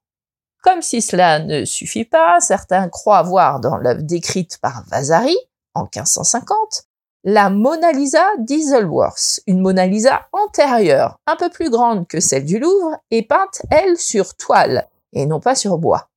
Comme 0.64 0.82
si 0.82 1.02
cela 1.02 1.40
ne 1.40 1.64
suffit 1.64 2.06
pas, 2.06 2.40
certains 2.42 2.90
croient 2.90 3.24
voir 3.24 3.62
dans 3.62 3.78
l'œuvre 3.78 4.02
décrite 4.02 4.58
par 4.58 4.84
Vasari, 4.88 5.38
en 5.76 5.84
1550, 5.84 6.84
la 7.30 7.50
Mona 7.50 7.92
Lisa 7.92 8.24
d'Isleworth, 8.40 9.42
une 9.48 9.60
Mona 9.60 9.86
Lisa 9.86 10.30
antérieure, 10.32 11.20
un 11.28 11.36
peu 11.36 11.50
plus 11.50 11.70
grande 11.70 12.08
que 12.08 12.22
celle 12.22 12.46
du 12.46 12.58
Louvre, 12.58 12.96
et 13.12 13.22
peinte, 13.22 13.64
elle, 13.70 13.98
sur 13.98 14.36
toile, 14.38 14.88
et 15.12 15.26
non 15.26 15.42
pas 15.42 15.54
sur 15.54 15.78
bois. 15.78 16.10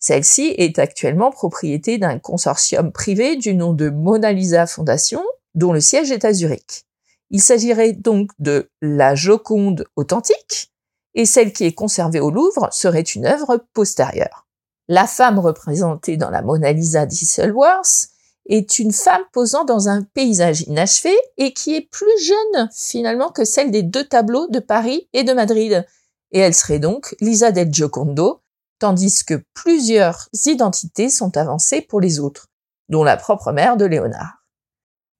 Celle-ci 0.00 0.54
est 0.58 0.78
actuellement 0.78 1.30
propriété 1.30 1.96
d'un 1.96 2.18
consortium 2.18 2.92
privé 2.92 3.36
du 3.36 3.54
nom 3.54 3.72
de 3.72 3.88
Mona 3.88 4.32
Lisa 4.32 4.66
Fondation, 4.66 5.24
dont 5.54 5.72
le 5.72 5.80
siège 5.80 6.12
est 6.12 6.26
à 6.26 6.34
Zurich. 6.34 6.84
Il 7.30 7.40
s'agirait 7.40 7.94
donc 7.94 8.30
de 8.38 8.68
la 8.82 9.14
Joconde 9.14 9.86
authentique, 9.96 10.74
et 11.14 11.24
celle 11.24 11.54
qui 11.54 11.64
est 11.64 11.72
conservée 11.72 12.20
au 12.20 12.30
Louvre 12.30 12.68
serait 12.70 13.00
une 13.00 13.24
œuvre 13.24 13.64
postérieure. 13.72 14.46
La 14.88 15.06
femme 15.06 15.38
représentée 15.38 16.18
dans 16.18 16.28
la 16.28 16.42
Mona 16.42 16.70
Lisa 16.72 17.06
d'Isselworth 17.06 18.10
est 18.46 18.78
une 18.78 18.92
femme 18.92 19.22
posant 19.32 19.64
dans 19.64 19.88
un 19.88 20.02
paysage 20.02 20.62
inachevé 20.62 21.14
et 21.38 21.52
qui 21.52 21.74
est 21.74 21.88
plus 21.90 22.18
jeune 22.22 22.68
finalement 22.72 23.30
que 23.30 23.44
celle 23.44 23.70
des 23.70 23.82
deux 23.82 24.04
tableaux 24.04 24.46
de 24.48 24.60
Paris 24.60 25.08
et 25.12 25.24
de 25.24 25.32
Madrid. 25.32 25.86
Et 26.32 26.40
elle 26.40 26.54
serait 26.54 26.78
donc 26.78 27.14
Lisa 27.20 27.52
del 27.52 27.72
Giocondo, 27.72 28.42
tandis 28.78 29.24
que 29.24 29.42
plusieurs 29.54 30.28
identités 30.44 31.08
sont 31.08 31.36
avancées 31.36 31.80
pour 31.80 32.00
les 32.00 32.20
autres, 32.20 32.48
dont 32.88 33.04
la 33.04 33.16
propre 33.16 33.52
mère 33.52 33.76
de 33.76 33.84
Léonard. 33.84 34.44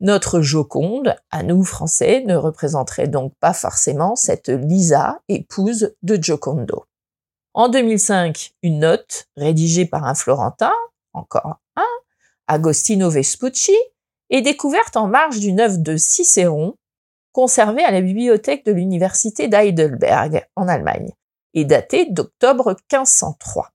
Notre 0.00 0.40
Joconde, 0.40 1.16
à 1.30 1.42
nous 1.42 1.64
français, 1.64 2.24
ne 2.26 2.36
représenterait 2.36 3.08
donc 3.08 3.32
pas 3.40 3.54
forcément 3.54 4.16
cette 4.16 4.48
Lisa, 4.48 5.20
épouse 5.28 5.94
de 6.02 6.16
Giocondo. 6.20 6.84
En 7.54 7.68
2005, 7.68 8.52
une 8.62 8.80
note 8.80 9.28
rédigée 9.36 9.86
par 9.86 10.04
un 10.04 10.14
Florentin, 10.14 10.72
encore 11.12 11.60
un, 11.76 11.93
Agostino 12.46 13.08
Vespucci, 13.10 13.76
est 14.30 14.42
découverte 14.42 14.96
en 14.96 15.06
marge 15.06 15.38
d'une 15.38 15.60
œuvre 15.60 15.78
de 15.78 15.96
Cicéron, 15.96 16.74
conservée 17.32 17.84
à 17.84 17.90
la 17.90 18.00
bibliothèque 18.00 18.64
de 18.64 18.72
l'université 18.72 19.48
d'Heidelberg, 19.48 20.46
en 20.56 20.68
Allemagne, 20.68 21.12
et 21.54 21.64
datée 21.64 22.06
d'octobre 22.06 22.76
1503. 22.92 23.70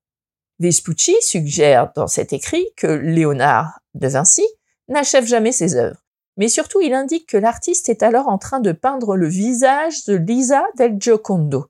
Vespucci 0.60 1.16
suggère 1.22 1.92
dans 1.96 2.08
cet 2.08 2.34
écrit 2.34 2.68
que 2.76 2.88
Léonard 2.88 3.80
de 3.94 4.08
Vinci 4.08 4.46
n'achève 4.88 5.26
jamais 5.26 5.52
ses 5.52 5.76
œuvres, 5.76 6.04
mais 6.38 6.50
surtout 6.50 6.82
il 6.82 6.94
indique 6.94 7.28
que 7.28 7.38
l'artiste 7.38 7.90
est 7.90 8.04
alors 8.04 8.28
en 8.28 8.38
train 8.38 8.60
de 8.60 8.72
peindre 8.72 9.16
le 9.16 9.28
visage 9.28 10.06
de 10.06 10.16
Lisa 10.16 10.64
del 10.78 10.98
Giocondo, 11.00 11.68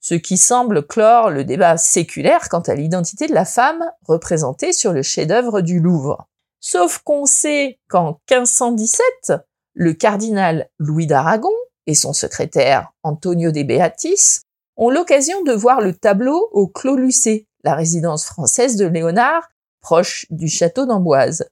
ce 0.00 0.14
qui 0.14 0.38
semble 0.38 0.86
clore 0.86 1.30
le 1.30 1.44
débat 1.44 1.76
séculaire 1.76 2.48
quant 2.48 2.60
à 2.60 2.74
l'identité 2.74 3.26
de 3.26 3.34
la 3.34 3.44
femme 3.44 3.84
représentée 4.06 4.72
sur 4.72 4.92
le 4.92 5.02
chef-d'œuvre 5.02 5.60
du 5.60 5.80
Louvre. 5.80 6.29
Sauf 6.60 6.98
qu'on 6.98 7.24
sait 7.24 7.78
qu'en 7.88 8.20
1517, 8.30 9.32
le 9.74 9.94
cardinal 9.94 10.68
Louis 10.78 11.06
d'Aragon 11.06 11.52
et 11.86 11.94
son 11.94 12.12
secrétaire 12.12 12.92
Antonio 13.02 13.50
de 13.50 13.62
Beatis 13.62 14.42
ont 14.76 14.90
l'occasion 14.90 15.42
de 15.42 15.52
voir 15.52 15.80
le 15.80 15.94
tableau 15.94 16.48
au 16.52 16.68
Clos 16.68 16.96
Lucé, 16.96 17.46
la 17.64 17.74
résidence 17.74 18.24
française 18.24 18.76
de 18.76 18.86
Léonard, 18.86 19.48
proche 19.80 20.26
du 20.30 20.48
château 20.48 20.84
d'Amboise. 20.84 21.48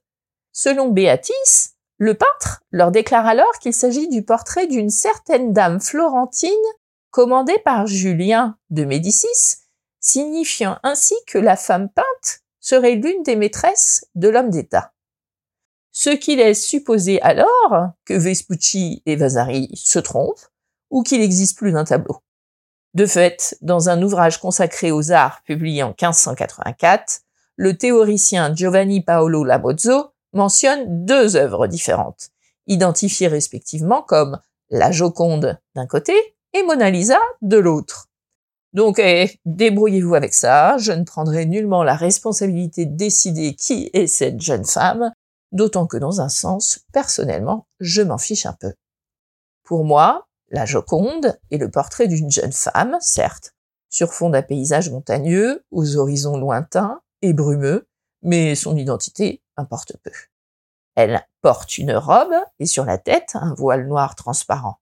Selon 0.51 0.89
Béatis, 0.89 1.73
le 1.97 2.13
peintre 2.13 2.61
leur 2.71 2.91
déclare 2.91 3.25
alors 3.25 3.59
qu'il 3.59 3.73
s'agit 3.73 4.07
du 4.07 4.23
portrait 4.23 4.67
d'une 4.67 4.89
certaine 4.89 5.53
dame 5.53 5.81
florentine 5.81 6.49
commandée 7.11 7.59
par 7.65 7.87
Julien 7.87 8.57
de 8.69 8.85
Médicis, 8.85 9.57
signifiant 9.99 10.77
ainsi 10.83 11.15
que 11.27 11.39
la 11.39 11.55
femme 11.55 11.89
peinte 11.89 12.41
serait 12.59 12.95
l'une 12.95 13.23
des 13.23 13.35
maîtresses 13.35 14.05
de 14.15 14.29
l'homme 14.29 14.49
d'État. 14.49 14.93
Ce 15.91 16.09
qui 16.09 16.35
laisse 16.35 16.65
supposer 16.65 17.21
alors 17.21 17.89
que 18.05 18.13
Vespucci 18.13 19.01
et 19.05 19.15
Vasari 19.15 19.69
se 19.75 19.99
trompent 19.99 20.47
ou 20.89 21.03
qu'il 21.03 21.21
n'existe 21.21 21.57
plus 21.57 21.71
d'un 21.71 21.83
tableau. 21.83 22.17
De 22.93 23.05
fait, 23.05 23.57
dans 23.61 23.89
un 23.89 24.01
ouvrage 24.01 24.39
consacré 24.39 24.91
aux 24.91 25.11
arts 25.11 25.41
publié 25.43 25.83
en 25.83 25.89
1584, 25.89 27.21
le 27.55 27.77
théoricien 27.77 28.55
Giovanni 28.55 29.01
Paolo 29.01 29.43
Labozzo 29.43 30.11
mentionne 30.33 31.05
deux 31.05 31.35
œuvres 31.35 31.67
différentes, 31.67 32.29
identifiées 32.67 33.27
respectivement 33.27 34.01
comme 34.01 34.39
la 34.69 34.91
Joconde 34.91 35.59
d'un 35.75 35.87
côté 35.87 36.13
et 36.53 36.63
Mona 36.63 36.89
Lisa 36.89 37.19
de 37.41 37.57
l'autre. 37.57 38.07
Donc, 38.73 38.99
eh, 38.99 39.39
débrouillez-vous 39.45 40.15
avec 40.15 40.33
ça, 40.33 40.77
je 40.77 40.91
ne 40.91 41.03
prendrai 41.03 41.45
nullement 41.45 41.83
la 41.83 41.95
responsabilité 41.95 42.85
de 42.85 42.95
décider 42.95 43.55
qui 43.55 43.89
est 43.93 44.07
cette 44.07 44.41
jeune 44.41 44.65
femme, 44.65 45.11
d'autant 45.51 45.87
que 45.87 45.97
dans 45.97 46.21
un 46.21 46.29
sens, 46.29 46.85
personnellement, 46.91 47.67
je 47.79 48.01
m'en 48.01 48.17
fiche 48.17 48.45
un 48.45 48.53
peu. 48.53 48.73
Pour 49.63 49.83
moi, 49.83 50.27
la 50.49 50.65
Joconde 50.65 51.39
est 51.51 51.57
le 51.57 51.69
portrait 51.69 52.07
d'une 52.07 52.31
jeune 52.31 52.51
femme, 52.51 52.97
certes, 53.01 53.53
sur 53.89 54.13
fond 54.13 54.29
d'un 54.29 54.41
paysage 54.41 54.89
montagneux, 54.89 55.63
aux 55.71 55.97
horizons 55.97 56.37
lointains 56.37 57.01
et 57.21 57.33
brumeux, 57.33 57.87
mais 58.21 58.55
son 58.55 58.75
identité 58.75 59.41
importe 59.57 59.97
peu. 60.03 60.11
Elle 60.95 61.25
porte 61.41 61.77
une 61.77 61.93
robe 61.93 62.33
et 62.59 62.65
sur 62.65 62.85
la 62.85 62.97
tête 62.97 63.31
un 63.35 63.53
voile 63.53 63.87
noir 63.87 64.15
transparent. 64.15 64.79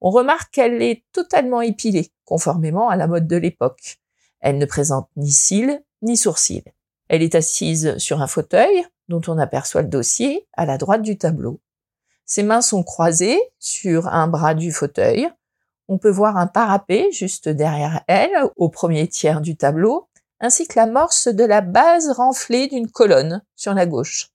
On 0.00 0.10
remarque 0.10 0.52
qu'elle 0.52 0.82
est 0.82 1.04
totalement 1.12 1.62
épilée, 1.62 2.12
conformément 2.24 2.88
à 2.88 2.96
la 2.96 3.06
mode 3.06 3.26
de 3.26 3.36
l'époque. 3.36 3.98
Elle 4.40 4.58
ne 4.58 4.66
présente 4.66 5.08
ni 5.16 5.30
cils 5.30 5.82
ni 6.02 6.16
sourcils. 6.16 6.64
Elle 7.08 7.22
est 7.22 7.34
assise 7.34 7.96
sur 7.98 8.20
un 8.20 8.26
fauteuil 8.26 8.84
dont 9.08 9.22
on 9.28 9.38
aperçoit 9.38 9.82
le 9.82 9.88
dossier 9.88 10.46
à 10.54 10.66
la 10.66 10.78
droite 10.78 11.02
du 11.02 11.16
tableau. 11.18 11.60
Ses 12.24 12.42
mains 12.42 12.62
sont 12.62 12.82
croisées 12.82 13.40
sur 13.58 14.08
un 14.08 14.26
bras 14.26 14.54
du 14.54 14.72
fauteuil. 14.72 15.28
On 15.88 15.98
peut 15.98 16.10
voir 16.10 16.36
un 16.36 16.48
parapet 16.48 17.08
juste 17.12 17.48
derrière 17.48 18.02
elle, 18.08 18.36
au 18.56 18.68
premier 18.68 19.06
tiers 19.06 19.40
du 19.40 19.56
tableau, 19.56 20.08
ainsi 20.40 20.66
que 20.66 20.78
l'amorce 20.78 21.28
de 21.28 21.44
la 21.44 21.60
base 21.60 22.10
renflée 22.10 22.66
d'une 22.66 22.90
colonne 22.90 23.42
sur 23.54 23.74
la 23.74 23.86
gauche. 23.86 24.32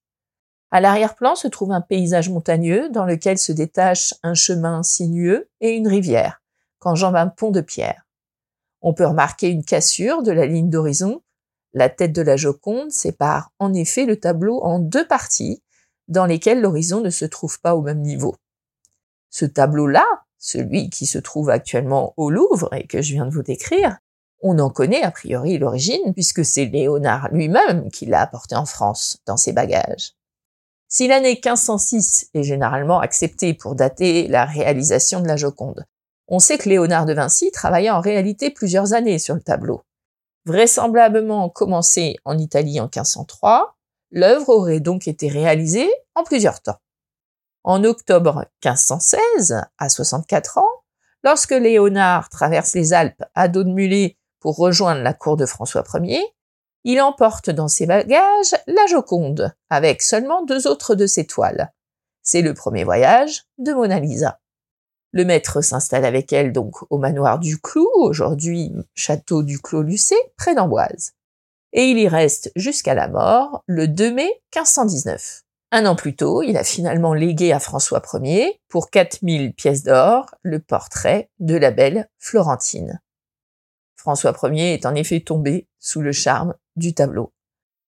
À 0.72 0.80
l'arrière-plan 0.80 1.36
se 1.36 1.50
trouve 1.50 1.74
un 1.74 1.82
paysage 1.82 2.30
montagneux 2.30 2.90
dans 2.90 3.04
lequel 3.04 3.38
se 3.38 3.52
détache 3.52 4.14
un 4.24 4.34
chemin 4.34 4.84
sinueux 4.84 5.50
et 5.60 5.72
une 5.72 5.90
rivière, 5.90 6.42
qu'enjambe 6.80 7.18
un 7.18 7.28
pont 7.28 7.52
de 7.52 7.60
pierre. 7.60 8.08
On 8.82 8.94
peut 8.94 9.06
remarquer 9.06 9.50
une 9.50 9.66
cassure 9.66 10.24
de 10.24 10.32
la 10.32 10.46
ligne 10.46 10.70
d'horizon, 10.70 11.22
la 11.74 11.90
tête 11.90 12.14
de 12.14 12.22
la 12.22 12.38
Joconde 12.38 12.92
sépare 12.92 13.52
en 13.60 13.74
effet 13.74 14.06
le 14.06 14.20
tableau 14.20 14.62
en 14.62 14.80
deux 14.80 15.08
parties, 15.08 15.64
dans 16.08 16.26
lesquelles 16.26 16.62
l'horizon 16.62 17.02
ne 17.02 17.10
se 17.10 17.26
trouve 17.26 17.60
pas 17.62 17.76
au 17.76 17.82
même 17.82 18.02
niveau. 18.02 18.36
Ce 19.30 19.46
tableau-là, 19.46 20.06
celui 20.38 20.90
qui 20.90 21.06
se 21.06 21.18
trouve 21.18 21.50
actuellement 21.50 22.14
au 22.18 22.30
Louvre 22.30 22.74
et 22.74 22.86
que 22.86 23.02
je 23.02 23.14
viens 23.14 23.26
de 23.26 23.32
vous 23.32 23.44
décrire, 23.44 23.98
on 24.42 24.60
en 24.60 24.70
connaît 24.70 25.04
a 25.04 25.12
priori 25.12 25.58
l'origine 25.58 26.14
puisque 26.14 26.44
c'est 26.44 26.66
Léonard 26.66 27.30
lui-même 27.32 27.90
qui 27.92 28.06
l'a 28.08 28.22
apporté 28.22 28.56
en 28.56 28.66
France 28.66 29.20
dans 29.26 29.38
ses 29.38 29.54
bagages. 29.54 30.14
Si 30.88 31.08
l'année 31.08 31.40
1506 31.42 32.32
est 32.34 32.44
généralement 32.44 33.00
acceptée 33.00 33.54
pour 33.54 33.76
dater 33.76 34.28
la 34.28 34.44
réalisation 34.44 35.22
de 35.22 35.28
la 35.28 35.38
Joconde, 35.38 35.86
on 36.28 36.40
sait 36.40 36.58
que 36.58 36.68
Léonard 36.68 37.06
de 37.06 37.14
Vinci 37.14 37.52
travailla 37.52 37.96
en 37.96 38.02
réalité 38.02 38.50
plusieurs 38.50 38.94
années 38.94 39.20
sur 39.20 39.36
le 39.36 39.42
tableau. 39.42 39.84
Vraisemblablement 40.46 41.50
commencé 41.50 42.16
en 42.26 42.38
Italie 42.38 42.80
en 42.80 42.86
1503, 42.86 43.76
l'œuvre 44.12 44.50
aurait 44.50 44.80
donc 44.80 45.08
été 45.08 45.28
réalisée 45.28 45.90
en 46.16 46.24
plusieurs 46.24 46.62
temps. 46.62 46.80
En 47.64 47.84
octobre 47.84 48.46
1516, 48.66 49.62
à 49.78 49.90
64 49.90 50.58
ans, 50.58 50.70
lorsque 51.24 51.52
Léonard 51.52 52.30
traverse 52.30 52.74
les 52.74 52.94
Alpes 52.94 53.24
à 53.36 53.48
dos 53.48 53.64
de 53.64 53.70
mulet 53.70 54.18
pour 54.40 54.58
rejoindre 54.58 55.02
la 55.02 55.14
cour 55.14 55.38
de 55.38 55.46
François 55.46 55.84
Ier, 56.02 56.26
il 56.84 57.00
emporte 57.00 57.52
dans 57.52 57.68
ses 57.68 57.86
bagages 57.86 58.56
la 58.66 58.88
Joconde, 58.88 59.54
avec 59.70 60.02
seulement 60.02 60.44
deux 60.44 60.68
autres 60.68 60.96
de 60.96 61.06
ses 61.06 61.28
toiles. 61.28 61.72
C'est 62.24 62.42
le 62.42 62.56
premier 62.56 62.84
voyage 62.84 63.44
de 63.60 63.74
Mona 63.74 64.00
Lisa. 64.00 64.41
Le 65.14 65.26
maître 65.26 65.62
s'installe 65.62 66.06
avec 66.06 66.32
elle 66.32 66.54
donc 66.54 66.90
au 66.90 66.98
manoir 66.98 67.38
du 67.40 67.60
Clou, 67.60 67.90
aujourd'hui 67.96 68.72
château 68.96 69.44
du 69.44 69.60
Clos-Lucé, 69.60 70.16
près 70.38 70.56
d'Amboise. 70.56 71.12
Et 71.74 71.86
il 71.86 71.98
y 71.98 72.08
reste 72.08 72.52
jusqu'à 72.56 72.94
la 72.94 73.10
mort, 73.10 73.64
le 73.66 73.88
2 73.88 74.14
mai 74.14 74.42
1519. 74.56 75.44
Un 75.74 75.86
an 75.86 75.96
plus 75.96 76.16
tôt, 76.16 76.44
il 76.44 76.58
a 76.58 76.64
finalement 76.64 77.14
légué 77.14 77.52
à 77.52 77.60
François 77.60 78.02
Ier, 78.22 78.62
pour 78.70 78.90
4000 78.90 79.54
pièces 79.54 79.84
d'or, 79.84 80.34
le 80.42 80.60
portrait 80.60 81.30
de 81.40 81.56
la 81.56 81.72
belle 81.72 82.10
Florentine. 82.18 83.02
François 83.96 84.34
Ier 84.44 84.74
est 84.74 84.86
en 84.86 84.96
effet 84.96 85.20
tombé 85.20 85.68
sous 85.80 86.02
le 86.02 86.12
charme 86.12 86.56
du 86.76 86.94
tableau. 86.94 87.34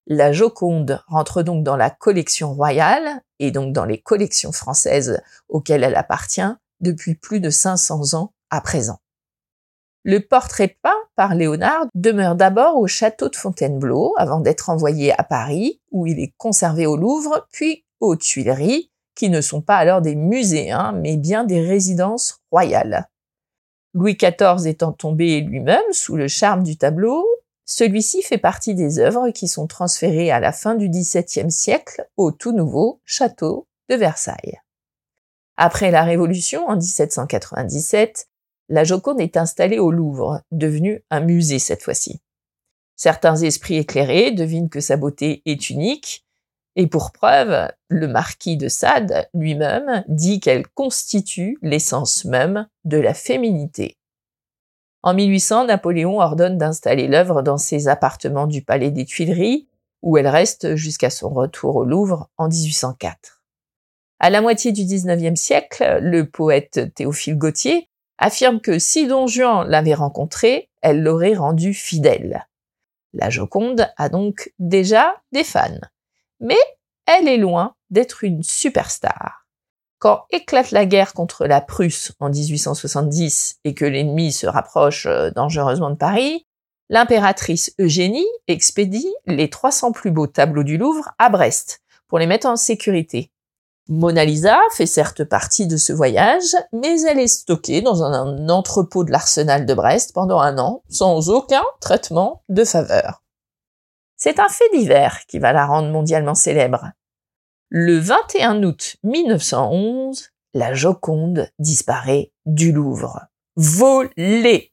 La 0.06 0.32
Joconde 0.32 1.02
rentre 1.08 1.42
donc 1.42 1.64
dans 1.64 1.76
la 1.76 1.88
collection 1.88 2.52
royale 2.52 3.22
et 3.38 3.50
donc 3.50 3.72
dans 3.72 3.86
les 3.86 4.00
collections 4.00 4.52
françaises 4.52 5.22
auxquelles 5.48 5.84
elle 5.84 5.96
appartient 5.96 6.42
depuis 6.80 7.14
plus 7.14 7.40
de 7.40 7.50
500 7.50 8.14
ans 8.14 8.32
à 8.50 8.60
présent. 8.60 8.98
Le 10.02 10.20
portrait 10.20 10.76
peint 10.82 10.90
par 11.16 11.34
Léonard 11.34 11.86
demeure 11.94 12.34
d'abord 12.34 12.76
au 12.76 12.86
château 12.86 13.30
de 13.30 13.36
Fontainebleau 13.36 14.14
avant 14.18 14.40
d'être 14.40 14.68
envoyé 14.68 15.18
à 15.18 15.24
Paris 15.24 15.80
où 15.92 16.06
il 16.06 16.20
est 16.20 16.34
conservé 16.36 16.86
au 16.86 16.96
Louvre 16.96 17.46
puis 17.50 17.84
aux 18.00 18.14
Tuileries 18.14 18.90
qui 19.14 19.30
ne 19.30 19.40
sont 19.40 19.62
pas 19.62 19.76
alors 19.76 20.02
des 20.02 20.14
musées 20.14 20.74
mais 20.94 21.16
bien 21.16 21.44
des 21.44 21.60
résidences 21.60 22.40
royales. 22.50 23.08
Louis 23.94 24.16
XIV 24.16 24.66
étant 24.66 24.92
tombé 24.92 25.40
lui-même 25.40 25.92
sous 25.92 26.16
le 26.16 26.28
charme 26.28 26.64
du 26.64 26.76
tableau, 26.76 27.24
celui-ci 27.64 28.22
fait 28.22 28.38
partie 28.38 28.74
des 28.74 28.98
œuvres 28.98 29.30
qui 29.30 29.48
sont 29.48 29.66
transférées 29.66 30.30
à 30.30 30.40
la 30.40 30.52
fin 30.52 30.74
du 30.74 30.88
XVIIe 30.88 31.50
siècle 31.50 32.06
au 32.16 32.30
tout 32.30 32.52
nouveau 32.52 33.00
château 33.04 33.68
de 33.88 33.94
Versailles. 33.94 34.58
Après 35.56 35.90
la 35.90 36.04
Révolution, 36.04 36.66
en 36.68 36.76
1797, 36.76 38.28
la 38.68 38.84
Joconde 38.84 39.20
est 39.20 39.36
installée 39.36 39.78
au 39.78 39.90
Louvre, 39.90 40.40
devenu 40.50 41.04
un 41.10 41.20
musée 41.20 41.58
cette 41.58 41.82
fois-ci. 41.82 42.20
Certains 42.96 43.36
esprits 43.36 43.76
éclairés 43.76 44.32
devinent 44.32 44.70
que 44.70 44.80
sa 44.80 44.96
beauté 44.96 45.42
est 45.46 45.70
unique 45.70 46.24
et 46.76 46.86
pour 46.88 47.12
preuve, 47.12 47.70
le 47.88 48.08
marquis 48.08 48.56
de 48.56 48.68
Sade 48.68 49.28
lui-même 49.32 50.04
dit 50.08 50.40
qu'elle 50.40 50.66
constitue 50.66 51.58
l'essence 51.62 52.24
même 52.24 52.66
de 52.84 52.98
la 52.98 53.14
féminité. 53.14 53.96
En 55.02 55.14
1800, 55.14 55.66
Napoléon 55.66 56.20
ordonne 56.20 56.58
d'installer 56.58 57.06
l'œuvre 57.06 57.42
dans 57.42 57.58
ses 57.58 57.88
appartements 57.88 58.46
du 58.46 58.62
palais 58.62 58.90
des 58.90 59.04
Tuileries, 59.04 59.68
où 60.02 60.16
elle 60.16 60.26
reste 60.26 60.74
jusqu'à 60.74 61.10
son 61.10 61.28
retour 61.28 61.76
au 61.76 61.84
Louvre 61.84 62.28
en 62.38 62.48
1804. 62.48 63.43
À 64.24 64.30
la 64.30 64.40
moitié 64.40 64.72
du 64.72 64.86
XIXe 64.86 65.38
siècle, 65.38 65.98
le 66.00 66.26
poète 66.26 66.94
Théophile 66.94 67.36
Gautier 67.36 67.90
affirme 68.16 68.58
que 68.58 68.78
si 68.78 69.06
Don 69.06 69.26
Juan 69.26 69.68
l'avait 69.68 69.92
rencontrée, 69.92 70.70
elle 70.80 71.02
l'aurait 71.02 71.34
rendue 71.34 71.74
fidèle. 71.74 72.46
La 73.12 73.28
Joconde 73.28 73.86
a 73.98 74.08
donc 74.08 74.50
déjà 74.58 75.14
des 75.32 75.44
fans 75.44 75.78
mais 76.40 76.56
elle 77.04 77.28
est 77.28 77.36
loin 77.36 77.74
d'être 77.90 78.24
une 78.24 78.42
superstar. 78.42 79.46
Quand 79.98 80.24
éclate 80.30 80.70
la 80.70 80.86
guerre 80.86 81.12
contre 81.12 81.44
la 81.44 81.60
Prusse 81.60 82.12
en 82.18 82.30
1870 82.30 83.58
et 83.64 83.74
que 83.74 83.84
l'ennemi 83.84 84.32
se 84.32 84.46
rapproche 84.46 85.04
euh, 85.04 85.32
dangereusement 85.32 85.90
de 85.90 85.96
Paris, 85.96 86.46
l'impératrice 86.88 87.74
Eugénie 87.78 88.24
expédie 88.48 89.12
les 89.26 89.50
300 89.50 89.92
plus 89.92 90.12
beaux 90.12 90.28
tableaux 90.28 90.64
du 90.64 90.78
Louvre 90.78 91.10
à 91.18 91.28
Brest 91.28 91.82
pour 92.08 92.18
les 92.18 92.26
mettre 92.26 92.46
en 92.46 92.56
sécurité. 92.56 93.30
Mona 93.88 94.24
Lisa 94.24 94.58
fait 94.72 94.86
certes 94.86 95.24
partie 95.24 95.66
de 95.66 95.76
ce 95.76 95.92
voyage, 95.92 96.56
mais 96.72 97.02
elle 97.02 97.20
est 97.20 97.26
stockée 97.26 97.82
dans 97.82 98.02
un 98.02 98.48
entrepôt 98.48 99.04
de 99.04 99.10
l'arsenal 99.10 99.66
de 99.66 99.74
Brest 99.74 100.14
pendant 100.14 100.40
un 100.40 100.58
an, 100.58 100.82
sans 100.88 101.28
aucun 101.28 101.62
traitement 101.80 102.42
de 102.48 102.64
faveur. 102.64 103.22
C'est 104.16 104.38
un 104.40 104.48
fait 104.48 104.70
divers 104.72 105.26
qui 105.26 105.38
va 105.38 105.52
la 105.52 105.66
rendre 105.66 105.90
mondialement 105.90 106.34
célèbre. 106.34 106.92
Le 107.68 107.98
21 107.98 108.62
août 108.62 108.96
1911, 109.02 110.30
la 110.54 110.72
Joconde 110.72 111.50
disparaît 111.58 112.32
du 112.46 112.72
Louvre. 112.72 113.20
Volée 113.56 114.72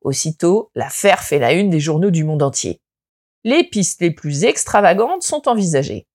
Aussitôt, 0.00 0.70
l'affaire 0.74 1.22
fait 1.22 1.38
la 1.38 1.52
une 1.52 1.68
des 1.68 1.80
journaux 1.80 2.10
du 2.10 2.24
monde 2.24 2.42
entier. 2.42 2.80
Les 3.44 3.64
pistes 3.64 4.00
les 4.00 4.10
plus 4.10 4.44
extravagantes 4.44 5.22
sont 5.22 5.48
envisagées. 5.48 6.06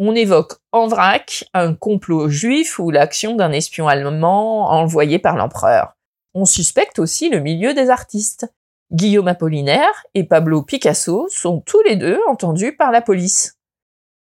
On 0.00 0.14
évoque 0.14 0.54
en 0.70 0.86
vrac 0.86 1.44
un 1.54 1.74
complot 1.74 2.28
juif 2.28 2.78
ou 2.78 2.90
l'action 2.90 3.34
d'un 3.34 3.50
espion 3.50 3.88
allemand 3.88 4.70
envoyé 4.70 5.18
par 5.18 5.36
l'empereur. 5.36 5.96
On 6.34 6.44
suspecte 6.44 7.00
aussi 7.00 7.30
le 7.30 7.40
milieu 7.40 7.74
des 7.74 7.90
artistes. 7.90 8.46
Guillaume 8.92 9.26
Apollinaire 9.26 10.06
et 10.14 10.22
Pablo 10.22 10.62
Picasso 10.62 11.26
sont 11.30 11.60
tous 11.60 11.82
les 11.82 11.96
deux 11.96 12.20
entendus 12.28 12.76
par 12.76 12.92
la 12.92 13.02
police. 13.02 13.58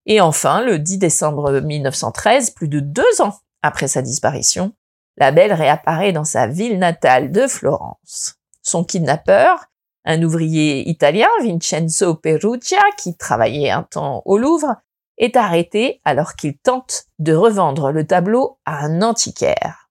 Et 0.06 0.22
enfin, 0.22 0.62
le 0.62 0.78
10 0.78 0.96
décembre 0.96 1.60
1913, 1.60 2.50
plus 2.50 2.68
de 2.68 2.80
deux 2.80 3.20
ans 3.20 3.38
après 3.60 3.88
sa 3.88 4.00
disparition, 4.00 4.72
la 5.18 5.30
belle 5.30 5.52
réapparaît 5.52 6.12
dans 6.12 6.24
sa 6.24 6.46
ville 6.46 6.78
natale 6.78 7.32
de 7.32 7.46
Florence. 7.46 8.36
Son 8.62 8.82
kidnappeur, 8.82 9.66
un 10.06 10.22
ouvrier 10.22 10.88
italien, 10.88 11.28
Vincenzo 11.42 12.14
Perugia, 12.14 12.80
qui 12.96 13.16
travaillait 13.16 13.70
un 13.70 13.82
temps 13.82 14.22
au 14.24 14.38
Louvre, 14.38 14.76
est 15.18 15.36
arrêté 15.36 16.00
alors 16.04 16.34
qu'il 16.34 16.56
tente 16.58 17.04
de 17.18 17.34
revendre 17.34 17.90
le 17.90 18.06
tableau 18.06 18.58
à 18.64 18.84
un 18.84 19.02
antiquaire. 19.02 19.88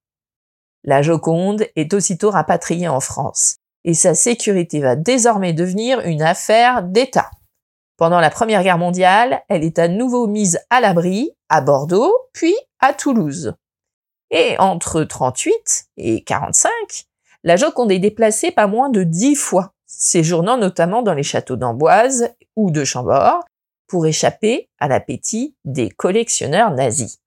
La 0.83 1.01
Joconde 1.01 1.65
est 1.75 1.93
aussitôt 1.93 2.29
rapatriée 2.29 2.87
en 2.87 2.99
France 2.99 3.57
et 3.83 3.93
sa 3.93 4.13
sécurité 4.13 4.79
va 4.79 4.95
désormais 4.95 5.53
devenir 5.53 5.99
une 6.01 6.21
affaire 6.21 6.83
d'État. 6.83 7.31
Pendant 7.97 8.19
la 8.19 8.29
Première 8.29 8.63
Guerre 8.63 8.77
mondiale, 8.77 9.41
elle 9.47 9.63
est 9.63 9.79
à 9.79 9.87
nouveau 9.87 10.27
mise 10.27 10.59
à 10.69 10.81
l'abri 10.81 11.31
à 11.49 11.61
Bordeaux, 11.61 12.13
puis 12.33 12.55
à 12.79 12.93
Toulouse. 12.93 13.55
Et 14.31 14.57
entre 14.59 15.03
38 15.03 15.85
et 15.97 16.23
45, 16.23 16.71
la 17.43 17.55
Joconde 17.55 17.91
est 17.91 17.99
déplacée 17.99 18.51
pas 18.51 18.67
moins 18.67 18.89
de 18.89 19.03
dix 19.03 19.35
fois, 19.35 19.73
séjournant 19.85 20.57
notamment 20.57 21.03
dans 21.03 21.13
les 21.13 21.23
châteaux 21.23 21.55
d'Amboise 21.55 22.29
ou 22.55 22.71
de 22.71 22.83
Chambord, 22.83 23.45
pour 23.87 24.05
échapper 24.05 24.69
à 24.79 24.87
l'appétit 24.87 25.55
des 25.65 25.89
collectionneurs 25.89 26.71
nazis. 26.71 27.19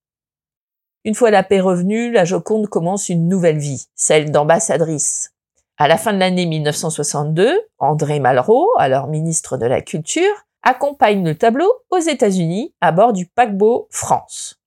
Une 1.04 1.14
fois 1.14 1.30
la 1.30 1.42
paix 1.42 1.60
revenue, 1.60 2.10
la 2.10 2.24
Joconde 2.24 2.68
commence 2.68 3.08
une 3.08 3.28
nouvelle 3.28 3.58
vie, 3.58 3.86
celle 3.94 4.30
d'ambassadrice. 4.30 5.32
À 5.76 5.86
la 5.86 5.96
fin 5.96 6.12
de 6.12 6.18
l'année 6.18 6.46
1962, 6.46 7.60
André 7.78 8.18
Malraux, 8.18 8.68
alors 8.78 9.06
ministre 9.06 9.56
de 9.56 9.66
la 9.66 9.80
Culture, 9.80 10.34
accompagne 10.62 11.24
le 11.24 11.36
tableau 11.36 11.72
aux 11.90 11.98
États-Unis 11.98 12.74
à 12.80 12.92
bord 12.92 13.12
du 13.12 13.26
paquebot 13.26 13.86
France. 13.90 14.58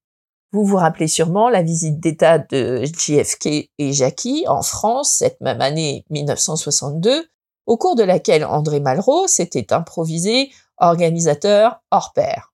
Vous 0.54 0.66
vous 0.66 0.78
rappelez 0.78 1.08
sûrement 1.08 1.50
la 1.50 1.62
visite 1.62 2.00
d'État 2.00 2.38
de 2.40 2.84
JFK 2.84 3.70
et 3.78 3.94
Jackie 3.94 4.46
en 4.48 4.62
France 4.62 5.12
cette 5.12 5.40
même 5.42 5.62
année 5.62 6.06
1962, 6.10 7.28
au 7.66 7.78
cours 7.78 7.96
de 7.96 8.04
laquelle 8.04 8.44
André 8.44 8.80
Malraux 8.80 9.28
s'était 9.28 9.72
improvisé 9.74 10.50
organisateur 10.82 11.82
hors 11.92 12.12
pair. 12.14 12.54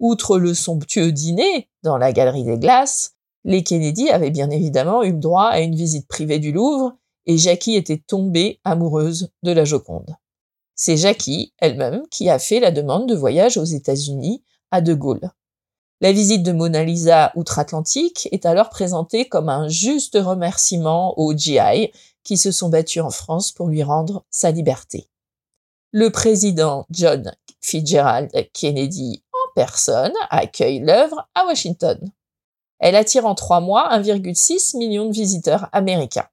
Outre 0.00 0.38
le 0.38 0.54
somptueux 0.54 1.12
dîner 1.12 1.68
dans 1.82 1.98
la 1.98 2.12
Galerie 2.12 2.44
des 2.44 2.58
Glaces, 2.58 3.14
les 3.44 3.62
Kennedy 3.62 4.08
avaient 4.08 4.30
bien 4.30 4.48
évidemment 4.50 5.02
eu 5.02 5.12
droit 5.12 5.48
à 5.48 5.60
une 5.60 5.74
visite 5.74 6.08
privée 6.08 6.38
du 6.38 6.52
Louvre 6.52 6.96
et 7.26 7.36
Jackie 7.36 7.74
était 7.74 8.02
tombée 8.06 8.60
amoureuse 8.64 9.30
de 9.42 9.52
la 9.52 9.64
Joconde. 9.64 10.16
C'est 10.74 10.96
Jackie 10.96 11.52
elle-même 11.58 12.02
qui 12.10 12.30
a 12.30 12.38
fait 12.38 12.60
la 12.60 12.70
demande 12.70 13.08
de 13.08 13.14
voyage 13.14 13.58
aux 13.58 13.64
États-Unis 13.64 14.42
à 14.70 14.80
De 14.80 14.94
Gaulle. 14.94 15.30
La 16.00 16.12
visite 16.12 16.42
de 16.42 16.52
Mona 16.52 16.84
Lisa 16.84 17.32
outre-Atlantique 17.36 18.28
est 18.32 18.46
alors 18.46 18.68
présentée 18.68 19.28
comme 19.28 19.48
un 19.48 19.68
juste 19.68 20.18
remerciement 20.20 21.18
aux 21.18 21.32
GI 21.34 21.92
qui 22.24 22.36
se 22.36 22.50
sont 22.50 22.68
battus 22.68 23.02
en 23.02 23.10
France 23.10 23.52
pour 23.52 23.68
lui 23.68 23.82
rendre 23.82 24.24
sa 24.30 24.50
liberté. 24.50 25.08
Le 25.96 26.10
président 26.10 26.86
John 26.90 27.36
Fitzgerald 27.60 28.28
Kennedy 28.52 29.22
en 29.32 29.52
personne 29.54 30.12
accueille 30.28 30.80
l'œuvre 30.80 31.28
à 31.36 31.46
Washington. 31.46 32.10
Elle 32.80 32.96
attire 32.96 33.26
en 33.26 33.36
trois 33.36 33.60
mois 33.60 33.96
1,6 33.96 34.76
million 34.76 35.06
de 35.06 35.14
visiteurs 35.14 35.68
américains. 35.70 36.26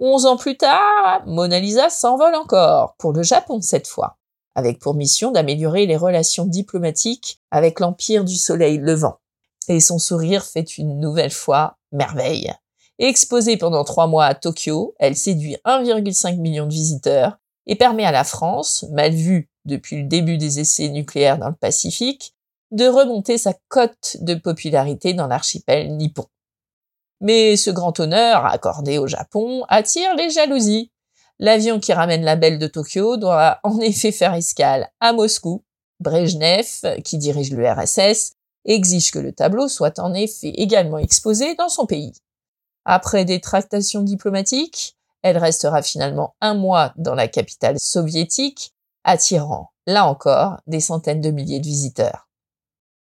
Onze 0.00 0.26
ans 0.26 0.36
plus 0.36 0.56
tard, 0.56 1.22
Mona 1.26 1.60
Lisa 1.60 1.88
s'envole 1.88 2.34
encore, 2.34 2.96
pour 2.98 3.12
le 3.12 3.22
Japon 3.22 3.60
cette 3.60 3.86
fois, 3.86 4.16
avec 4.56 4.80
pour 4.80 4.94
mission 4.94 5.30
d'améliorer 5.30 5.86
les 5.86 5.96
relations 5.96 6.44
diplomatiques 6.44 7.40
avec 7.52 7.78
l'Empire 7.78 8.24
du 8.24 8.34
Soleil 8.34 8.78
levant. 8.78 9.20
Et 9.68 9.78
son 9.78 10.00
sourire 10.00 10.44
fait 10.44 10.78
une 10.78 10.98
nouvelle 10.98 11.30
fois 11.30 11.78
merveille. 11.92 12.52
Exposée 12.98 13.56
pendant 13.56 13.84
trois 13.84 14.08
mois 14.08 14.24
à 14.24 14.34
Tokyo, 14.34 14.96
elle 14.98 15.14
séduit 15.14 15.58
1,5 15.64 16.40
million 16.40 16.66
de 16.66 16.72
visiteurs 16.72 17.36
et 17.70 17.76
permet 17.76 18.04
à 18.04 18.10
la 18.10 18.24
France, 18.24 18.84
mal 18.90 19.12
vue 19.12 19.48
depuis 19.64 20.02
le 20.02 20.08
début 20.08 20.36
des 20.36 20.58
essais 20.58 20.88
nucléaires 20.88 21.38
dans 21.38 21.48
le 21.48 21.54
Pacifique, 21.54 22.34
de 22.72 22.86
remonter 22.86 23.38
sa 23.38 23.54
cote 23.68 24.16
de 24.20 24.34
popularité 24.34 25.14
dans 25.14 25.28
l'archipel 25.28 25.96
nippon. 25.96 26.26
Mais 27.20 27.56
ce 27.56 27.70
grand 27.70 27.98
honneur 28.00 28.44
accordé 28.44 28.98
au 28.98 29.06
Japon 29.06 29.64
attire 29.68 30.16
les 30.16 30.30
jalousies. 30.30 30.90
L'avion 31.38 31.78
qui 31.78 31.92
ramène 31.92 32.24
la 32.24 32.34
belle 32.34 32.58
de 32.58 32.66
Tokyo 32.66 33.16
doit 33.16 33.60
en 33.62 33.78
effet 33.80 34.12
faire 34.12 34.34
escale 34.34 34.90
à 34.98 35.12
Moscou. 35.12 35.62
Brejnev, 36.00 37.00
qui 37.04 37.18
dirige 37.18 37.52
l'URSS, 37.52 38.32
exige 38.64 39.12
que 39.12 39.18
le 39.20 39.32
tableau 39.32 39.68
soit 39.68 40.00
en 40.00 40.12
effet 40.14 40.48
également 40.48 40.98
exposé 40.98 41.54
dans 41.54 41.68
son 41.68 41.86
pays. 41.86 42.14
Après 42.84 43.24
des 43.24 43.40
tractations 43.40 44.02
diplomatiques, 44.02 44.96
elle 45.22 45.38
restera 45.38 45.82
finalement 45.82 46.34
un 46.40 46.54
mois 46.54 46.92
dans 46.96 47.14
la 47.14 47.28
capitale 47.28 47.78
soviétique, 47.78 48.74
attirant, 49.04 49.70
là 49.86 50.06
encore, 50.06 50.60
des 50.66 50.80
centaines 50.80 51.20
de 51.20 51.30
milliers 51.30 51.60
de 51.60 51.66
visiteurs. 51.66 52.28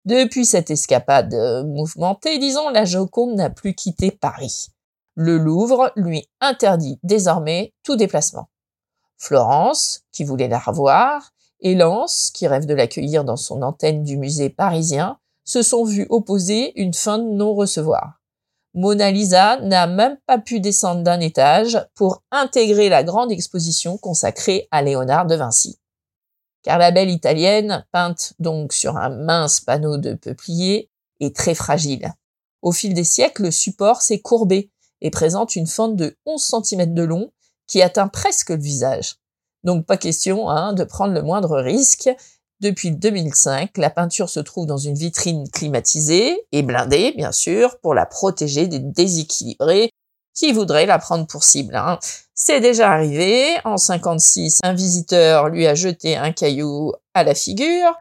Depuis 0.05 0.45
cette 0.45 0.71
escapade 0.71 1.33
euh, 1.33 1.65
mouvementée, 1.65 2.39
disons, 2.39 2.69
la 2.69 2.85
Joconde 2.85 3.37
n'a 3.37 3.49
plus 3.49 3.75
quitté 3.75 4.11
Paris. 4.11 4.69
Le 5.15 5.39
Louvre 5.39 5.93
lui 5.97 6.29
interdit 6.41 6.99
désormais 7.03 7.73
tout 7.83 7.97
déplacement. 7.97 8.49
Florence, 9.17 10.03
qui 10.13 10.25
voulait 10.25 10.49
la 10.49 10.59
revoir, 10.59 11.31
et 11.61 11.75
Lens, 11.75 12.31
qui 12.35 12.47
rêve 12.47 12.67
de 12.67 12.75
l'accueillir 12.75 13.25
dans 13.25 13.37
son 13.37 13.63
antenne 13.63 14.03
du 14.03 14.19
musée 14.19 14.51
parisien, 14.51 15.19
se 15.45 15.63
sont 15.63 15.85
vus 15.85 16.07
opposer 16.11 16.79
une 16.79 16.93
fin 16.93 17.19
de 17.19 17.31
non-recevoir. 17.31 18.21
Mona 18.75 19.11
Lisa 19.11 19.61
n'a 19.61 19.87
même 19.87 20.19
pas 20.27 20.39
pu 20.39 20.61
descendre 20.61 21.03
d'un 21.03 21.21
étage 21.21 21.79
pour 21.95 22.23
intégrer 22.31 22.89
la 22.89 23.05
grande 23.05 23.33
exposition 23.33 23.97
consacrée 23.99 24.69
à 24.71 24.83
Léonard 24.83 25.27
de 25.27 25.37
Vinci 25.37 25.79
car 26.65 26.79
la 26.79 26.91
belle 26.91 27.11
italienne, 27.11 27.87
peinte 27.93 28.33
donc 28.41 28.73
sur 28.73 28.97
un 28.97 29.11
mince 29.11 29.61
panneau 29.61 29.99
de 29.99 30.15
peuplier, 30.15 30.91
est 31.21 31.37
très 31.37 31.55
fragile. 31.55 32.13
Au 32.63 32.73
fil 32.73 32.95
des 32.95 33.05
siècles, 33.05 33.45
le 33.45 33.51
support 33.51 34.03
s'est 34.03 34.21
courbé 34.21 34.71
et 35.03 35.11
présente 35.11 35.55
une 35.55 35.67
fente 35.67 35.95
de 35.95 36.17
11 36.25 36.43
cm 36.65 36.95
de 36.95 37.03
long 37.03 37.31
qui 37.67 37.83
atteint 37.83 38.09
presque 38.09 38.51
le 38.51 38.57
visage. 38.57 39.17
Donc 39.63 39.87
pas 39.87 39.99
question 39.99 40.49
hein, 40.49 40.73
de 40.73 40.85
prendre 40.85 41.13
le 41.13 41.23
moindre 41.23 41.59
risque. 41.59 42.11
Depuis 42.61 42.93
2005, 42.93 43.77
la 43.77 43.91
peinture 43.91 44.29
se 44.29 44.41
trouve 44.41 44.67
dans 44.67 44.79
une 44.79 44.95
vitrine 44.95 45.49
climatisée 45.51 46.47
et 46.53 46.63
blindée, 46.63 47.13
bien 47.17 47.33
sûr, 47.33 47.79
pour 47.81 47.95
la 47.95 48.07
protéger 48.07 48.67
des 48.69 48.79
déséquilibrés 48.79 49.91
qui 50.35 50.53
voudraient 50.53 50.87
la 50.87 50.99
prendre 50.99 51.27
pour 51.27 51.45
cible. 51.45 51.77
Hein. 51.77 51.99
C'est 52.35 52.61
déjà 52.61 52.91
arrivé. 52.91 53.57
En 53.65 53.77
56, 53.77 54.61
un 54.63 54.75
visiteur 54.75 55.49
lui 55.49 55.67
a 55.67 55.75
jeté 55.75 56.17
un 56.17 56.33
caillou 56.33 56.93
à 57.15 57.25
la 57.25 57.35
figure. 57.35 57.95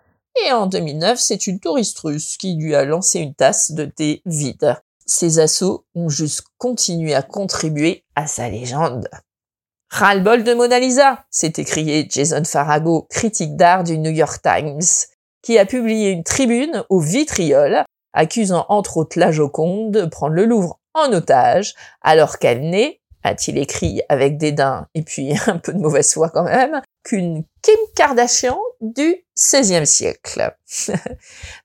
Et 0.46 0.52
en 0.52 0.66
2009, 0.66 1.20
c'est 1.20 1.46
une 1.46 1.60
touriste 1.60 2.00
russe 2.00 2.38
qui 2.38 2.56
lui 2.56 2.74
a 2.74 2.86
lancé 2.86 3.20
une 3.20 3.36
tasse 3.36 3.72
de 3.72 3.86
thé 3.86 4.22
vide. 4.26 4.78
Ces 5.06 5.39
assauts 5.39 5.86
ont 5.94 6.10
juste 6.10 6.44
continué 6.58 7.13
à 7.13 7.22
contribuer 7.22 8.04
à 8.16 8.26
sa 8.26 8.50
légende. 8.50 9.08
Ras-le-bol 9.93 10.43
de 10.43 10.56
Mona 10.56 10.79
Lisa, 10.79 11.23
s'est 11.29 11.53
écrié 11.58 12.08
Jason 12.10 12.43
Farago, 12.45 13.06
critique 13.12 13.56
d'art 13.56 13.84
du 13.84 13.99
New 13.99 14.10
York 14.10 14.41
Times, 14.41 14.82
qui 15.43 15.60
a 15.60 15.67
publié 15.67 16.10
une 16.10 16.23
tribune 16.23 16.84
au 16.89 16.99
vitriol 16.99 17.84
accusant 18.12 18.65
entre 18.69 18.97
autres 18.97 19.19
la 19.19 19.32
Joconde 19.32 19.91
de 19.91 20.06
prendre 20.06 20.34
le 20.34 20.45
Louvre 20.45 20.79
en 20.95 21.13
otage 21.13 21.75
alors 22.01 22.39
qu'elle 22.39 22.67
n'est 22.71 23.01
a-t-il 23.21 23.60
écrit 23.60 24.01
avec 24.10 24.39
dédain 24.39 24.88
et 24.95 25.03
puis 25.03 25.32
un 25.45 25.60
peu 25.60 25.73
de 25.73 25.79
mauvaise 25.79 26.12
foi 26.12 26.32
quand 26.32 26.45
même, 26.45 26.82
qu'une 27.03 27.43
Kim 27.62 27.77
Kardashian 27.95 28.58
du 28.82 29.15
XVIe 29.38 29.86
siècle. 29.86 30.56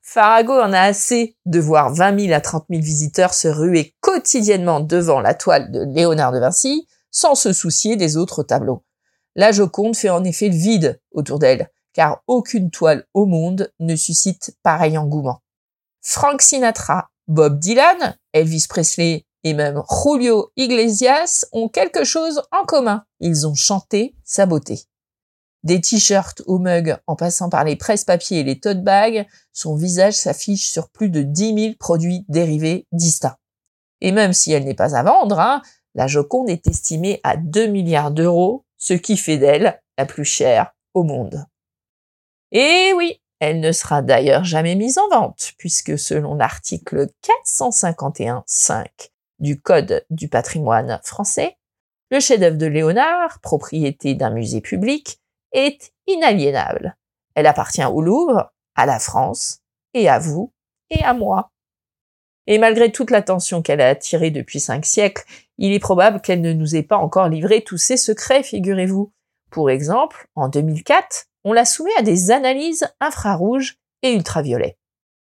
Farago 0.03 0.53
en 0.53 0.71
a 0.71 0.81
assez 0.81 1.35
de 1.47 1.59
voir 1.59 1.95
20 1.95 2.19
000 2.27 2.33
à 2.33 2.41
30 2.41 2.65
000 2.69 2.79
visiteurs 2.83 3.33
se 3.33 3.47
ruer 3.47 3.95
quotidiennement 4.01 4.81
devant 4.81 5.19
la 5.19 5.33
toile 5.33 5.71
de 5.71 5.83
Léonard 5.83 6.31
de 6.31 6.39
Vinci 6.39 6.87
sans 7.11 7.35
se 7.35 7.53
soucier 7.53 7.95
des 7.95 8.17
autres 8.17 8.43
tableaux. 8.43 8.83
La 9.35 9.51
Joconde 9.51 9.95
fait 9.95 10.09
en 10.09 10.23
effet 10.23 10.49
le 10.49 10.55
vide 10.55 11.01
autour 11.11 11.39
d'elle, 11.39 11.69
car 11.93 12.23
aucune 12.27 12.71
toile 12.71 13.05
au 13.13 13.25
monde 13.25 13.71
ne 13.79 13.95
suscite 13.95 14.55
pareil 14.63 14.97
engouement. 14.97 15.41
Frank 16.01 16.41
Sinatra, 16.41 17.09
Bob 17.27 17.59
Dylan, 17.59 18.17
Elvis 18.33 18.65
Presley 18.67 19.25
et 19.43 19.53
même 19.53 19.81
Julio 19.89 20.51
Iglesias 20.55 21.45
ont 21.51 21.69
quelque 21.69 22.03
chose 22.03 22.41
en 22.51 22.65
commun. 22.65 23.03
Ils 23.19 23.47
ont 23.47 23.55
chanté 23.55 24.15
sa 24.23 24.45
beauté. 24.45 24.83
Des 25.63 25.81
t-shirts 25.81 26.41
au 26.45 26.57
mug 26.57 26.97
en 27.05 27.15
passant 27.15 27.49
par 27.49 27.65
les 27.65 27.75
presse-papiers 27.75 28.39
et 28.39 28.43
les 28.43 28.59
tote 28.59 28.81
bags, 28.81 29.27
son 29.51 29.75
visage 29.75 30.13
s'affiche 30.13 30.69
sur 30.69 30.89
plus 30.89 31.09
de 31.09 31.21
10 31.21 31.63
000 31.63 31.75
produits 31.77 32.25
dérivés 32.29 32.87
distincts. 32.93 33.37
Et 34.01 34.13
même 34.13 34.31
si 34.31 34.53
elle 34.53 34.63
n'est 34.63 34.73
pas 34.73 34.95
à 34.95 35.03
vendre, 35.03 35.39
hein, 35.39 35.61
la 35.95 36.07
Joconde 36.07 36.49
est 36.49 36.67
estimée 36.67 37.19
à 37.23 37.37
2 37.37 37.67
milliards 37.67 38.11
d'euros, 38.11 38.65
ce 38.77 38.93
qui 38.93 39.17
fait 39.17 39.37
d'elle 39.37 39.81
la 39.97 40.05
plus 40.05 40.25
chère 40.25 40.73
au 40.93 41.03
monde. 41.03 41.45
Et 42.51 42.93
oui, 42.95 43.21
elle 43.39 43.59
ne 43.59 43.71
sera 43.71 44.01
d'ailleurs 44.01 44.43
jamais 44.43 44.75
mise 44.75 44.97
en 44.97 45.07
vente, 45.09 45.53
puisque 45.57 45.97
selon 45.97 46.35
l'article 46.35 47.07
451.5 47.47 48.85
du 49.39 49.61
Code 49.61 50.05
du 50.09 50.27
patrimoine 50.27 50.99
français, 51.03 51.57
le 52.11 52.19
chef-d'œuvre 52.19 52.57
de 52.57 52.65
Léonard, 52.65 53.39
propriété 53.39 54.15
d'un 54.15 54.31
musée 54.31 54.61
public, 54.61 55.19
est 55.51 55.93
inaliénable. 56.07 56.97
Elle 57.35 57.47
appartient 57.47 57.85
au 57.85 58.01
Louvre, 58.01 58.51
à 58.75 58.85
la 58.85 58.99
France, 58.99 59.59
et 59.93 60.09
à 60.09 60.19
vous, 60.19 60.51
et 60.89 61.03
à 61.03 61.13
moi. 61.13 61.51
Et 62.49 62.57
malgré 62.57 62.91
toute 62.91 63.11
l'attention 63.11 63.61
qu'elle 63.61 63.79
a 63.79 63.89
attirée 63.89 64.31
depuis 64.31 64.59
cinq 64.59 64.83
siècles, 64.83 65.23
il 65.59 65.71
est 65.71 65.79
probable 65.79 66.19
qu'elle 66.19 66.41
ne 66.41 66.51
nous 66.51 66.75
ait 66.75 66.83
pas 66.83 66.97
encore 66.97 67.29
livré 67.29 67.61
tous 67.61 67.77
ses 67.77 67.95
secrets, 67.95 68.41
figurez-vous. 68.41 69.13
Pour 69.51 69.69
exemple, 69.69 70.27
en 70.33 70.49
2004, 70.49 71.27
on 71.43 71.53
la 71.53 71.63
soumet 71.63 71.95
à 71.99 72.01
des 72.01 72.31
analyses 72.31 72.87
infrarouges 72.99 73.77
et 74.01 74.15
ultraviolets. 74.15 74.77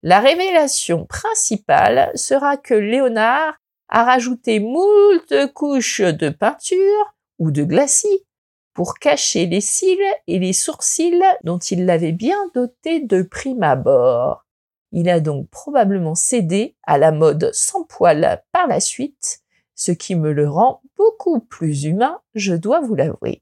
La 0.03 0.21
révélation 0.21 1.05
principale 1.05 2.11
sera 2.15 2.55
que 2.55 2.73
Léonard 2.73 3.55
a 3.89 4.05
rajouté 4.05 4.61
moult 4.61 5.33
couches 5.53 5.99
de 5.99 6.29
peinture 6.29 7.13
ou 7.39 7.51
de 7.51 7.65
glacis 7.65 8.25
pour 8.73 8.99
cacher 8.99 9.47
les 9.47 9.59
cils 9.59 9.99
et 10.27 10.39
les 10.39 10.53
sourcils 10.53 11.21
dont 11.43 11.59
il 11.59 11.85
l'avait 11.85 12.13
bien 12.13 12.39
doté 12.55 13.01
de 13.01 13.21
prime 13.21 13.63
abord. 13.63 14.45
Il 14.91 15.09
a 15.09 15.19
donc 15.19 15.49
probablement 15.49 16.15
cédé 16.15 16.75
à 16.83 16.97
la 16.97 17.11
mode 17.11 17.49
sans 17.53 17.83
poil 17.83 18.43
par 18.51 18.67
la 18.67 18.79
suite, 18.79 19.39
ce 19.75 19.91
qui 19.91 20.15
me 20.15 20.31
le 20.31 20.49
rend 20.49 20.81
beaucoup 20.97 21.39
plus 21.39 21.85
humain, 21.85 22.19
je 22.35 22.53
dois 22.53 22.81
vous 22.81 22.95
l'avouer. 22.95 23.41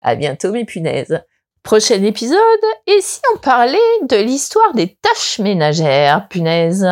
À 0.00 0.14
bientôt 0.16 0.50
mes 0.50 0.64
punaises. 0.64 1.22
Prochain 1.62 2.02
épisode, 2.02 2.38
et 2.88 3.00
si 3.00 3.20
on 3.32 3.38
parlait 3.38 3.78
de 4.08 4.16
l'histoire 4.16 4.74
des 4.74 4.96
tâches 4.96 5.38
ménagères, 5.38 6.26
punaises? 6.28 6.88